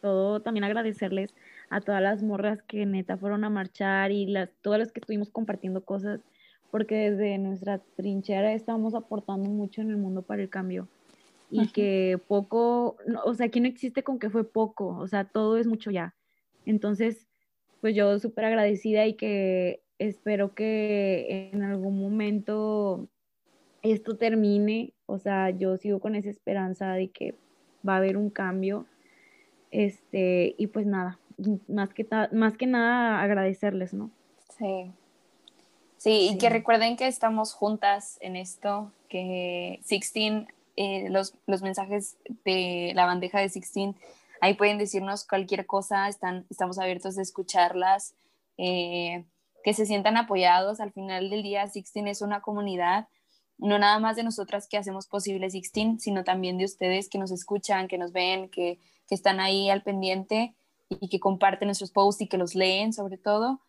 todo 0.00 0.40
también 0.40 0.64
agradecerles 0.64 1.34
a 1.70 1.80
todas 1.80 2.00
las 2.00 2.22
morras 2.22 2.62
que 2.62 2.86
neta 2.86 3.16
fueron 3.16 3.42
a 3.42 3.50
marchar 3.50 4.12
y 4.12 4.26
las, 4.26 4.50
todas 4.62 4.78
las 4.78 4.92
que 4.92 5.00
estuvimos 5.00 5.30
compartiendo 5.30 5.82
cosas, 5.84 6.20
porque 6.70 7.10
desde 7.10 7.38
nuestra 7.38 7.80
trinchera 7.96 8.52
estamos 8.52 8.94
aportando 8.94 9.48
mucho 9.48 9.80
en 9.80 9.90
el 9.90 9.96
mundo 9.96 10.22
para 10.22 10.42
el 10.42 10.50
cambio. 10.50 10.88
Y 11.50 11.68
que 11.68 12.18
poco, 12.26 12.96
o 13.24 13.34
sea, 13.34 13.46
aquí 13.46 13.60
no 13.60 13.68
existe 13.68 14.02
con 14.02 14.18
que 14.18 14.28
fue 14.28 14.44
poco, 14.44 14.88
o 14.98 15.06
sea, 15.06 15.24
todo 15.24 15.56
es 15.56 15.68
mucho 15.68 15.92
ya. 15.92 16.14
Entonces, 16.66 17.28
pues 17.80 17.94
yo 17.94 18.18
súper 18.18 18.46
agradecida 18.46 19.06
y 19.06 19.14
que 19.14 19.83
espero 20.08 20.54
que 20.54 21.50
en 21.52 21.62
algún 21.62 22.00
momento 22.00 23.08
esto 23.82 24.16
termine, 24.16 24.92
o 25.06 25.18
sea, 25.18 25.50
yo 25.50 25.76
sigo 25.76 26.00
con 26.00 26.14
esa 26.14 26.30
esperanza 26.30 26.92
de 26.92 27.10
que 27.10 27.36
va 27.86 27.94
a 27.94 27.98
haber 27.98 28.16
un 28.16 28.30
cambio, 28.30 28.86
este, 29.70 30.54
y 30.56 30.68
pues 30.68 30.86
nada, 30.86 31.18
más 31.68 31.92
que, 31.92 32.06
más 32.32 32.56
que 32.56 32.66
nada 32.66 33.20
agradecerles, 33.20 33.92
¿no? 33.92 34.10
Sí. 34.58 34.92
sí. 35.98 36.30
y 36.32 36.38
que 36.38 36.48
recuerden 36.48 36.96
que 36.96 37.08
estamos 37.08 37.52
juntas 37.52 38.18
en 38.20 38.36
esto, 38.36 38.92
que 39.08 39.80
Sixteen, 39.82 40.48
eh, 40.76 41.08
los, 41.10 41.34
los 41.46 41.62
mensajes 41.62 42.16
de 42.44 42.92
la 42.94 43.04
bandeja 43.04 43.40
de 43.40 43.48
Sixteen, 43.48 43.96
ahí 44.40 44.54
pueden 44.54 44.78
decirnos 44.78 45.26
cualquier 45.26 45.66
cosa, 45.66 46.08
están, 46.08 46.46
estamos 46.50 46.78
abiertos 46.78 47.18
a 47.18 47.22
escucharlas, 47.22 48.14
eh, 48.56 49.24
que 49.64 49.74
se 49.74 49.86
sientan 49.86 50.16
apoyados. 50.16 50.78
Al 50.78 50.92
final 50.92 51.30
del 51.30 51.42
día, 51.42 51.66
Sixteen 51.66 52.06
es 52.06 52.22
una 52.22 52.40
comunidad 52.42 53.08
no 53.58 53.78
nada 53.78 53.98
más 53.98 54.16
de 54.16 54.24
nosotras 54.24 54.68
que 54.68 54.76
hacemos 54.76 55.06
posible 55.06 55.50
Sixteen, 55.50 56.00
sino 56.00 56.24
también 56.24 56.58
de 56.58 56.64
ustedes 56.64 57.08
que 57.08 57.18
nos 57.18 57.30
escuchan, 57.30 57.88
que 57.88 57.98
nos 57.98 58.12
ven, 58.12 58.48
que, 58.50 58.78
están 59.10 59.38
ahí 59.38 59.70
al 59.70 59.84
pendiente 59.84 60.56
y 60.88 61.08
que 61.08 61.20
comparten 61.20 61.68
nuestros 61.68 61.92
posts 61.92 62.22
y 62.22 62.26
que 62.26 62.36
los 62.36 62.56
leen 62.56 62.92
sobre 62.92 63.16
todo. 63.16 63.60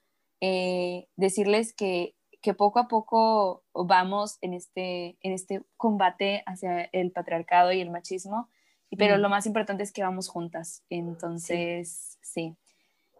Eh, 0.41 1.07
decirles 1.17 1.71
que, 1.71 2.15
poco 2.57 2.79
a 2.79 2.87
poco 2.87 3.63
vamos 3.73 4.39
en 4.41 4.55
este, 4.55 5.17
en 5.21 5.33
este 5.33 5.61
combate 5.77 6.41
hacia 6.47 6.85
el 6.93 7.11
patriarcado 7.11 7.71
y 7.73 7.81
el 7.81 7.91
machismo, 7.91 8.49
pero 8.97 9.17
lo 9.17 9.29
más 9.29 9.45
importante 9.45 9.83
es 9.83 9.91
que 9.91 10.01
vamos 10.01 10.29
juntas. 10.29 10.83
Entonces, 10.89 12.17
sí. 12.23 12.55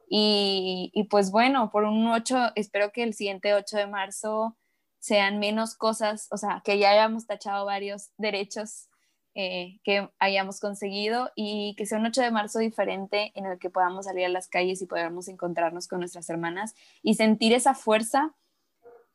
Y, 0.08 0.92
y, 0.94 1.06
pues 1.06 1.32
bueno, 1.32 1.72
por 1.72 1.84
un 1.84 2.08
8, 2.08 2.52
espero 2.56 2.92
que 2.92 3.04
el 3.04 3.14
siguiente 3.14 3.54
8 3.54 3.78
de 3.78 3.88
marzo 3.88 4.56
sean 5.00 5.40
menos 5.40 5.76
cosas, 5.76 6.28
o 6.32 6.38
sea, 6.38 6.62
que 6.66 6.80
ya 6.80 6.92
hayamos 6.92 7.28
tachado 7.28 7.66
varios 7.66 8.10
derechos 8.18 8.90
eh, 9.38 9.82
que 9.84 10.10
hayamos 10.18 10.62
conseguido 10.62 11.30
y 11.36 11.76
que 11.76 11.86
sea 11.86 11.98
un 11.98 12.06
8 12.06 12.22
de 12.22 12.32
marzo 12.32 12.60
diferente 12.60 13.34
en 13.36 13.46
el 13.46 13.60
que 13.60 13.70
podamos 13.70 14.06
salir 14.06 14.26
a 14.26 14.30
las 14.30 14.48
calles 14.48 14.82
y 14.82 14.86
podamos 14.86 15.28
encontrarnos 15.28 15.90
con 15.90 16.00
nuestras 16.00 16.30
hermanas 16.30 16.74
y 17.04 17.16
sentir 17.16 17.52
esa 17.52 17.74
fuerza 17.76 18.34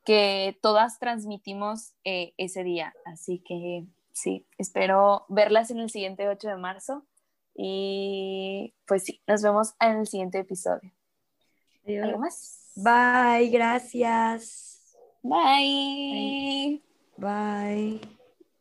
que 0.05 0.59
todas 0.61 0.99
transmitimos 0.99 1.95
eh, 2.05 2.35
ese 2.37 2.65
día. 2.65 2.95
Así 3.07 3.39
que 3.39 3.87
sí, 4.13 4.45
espero 4.59 5.25
verlas 5.31 5.71
en 5.71 5.79
el 5.79 5.89
siguiente 5.89 6.29
8 6.29 6.49
de 6.49 6.57
marzo 6.57 7.07
y 7.63 8.75
pues 8.87 9.05
sí, 9.05 9.21
nos 9.27 9.43
vemos 9.43 9.75
en 9.81 9.99
el 9.99 10.07
siguiente 10.07 10.39
episodio. 10.39 10.91
¿Algo 12.03 12.19
más? 12.19 12.73
Bye, 12.75 13.51
gracias. 13.51 14.97
Bye. 15.23 16.83
Bye. 17.19 18.20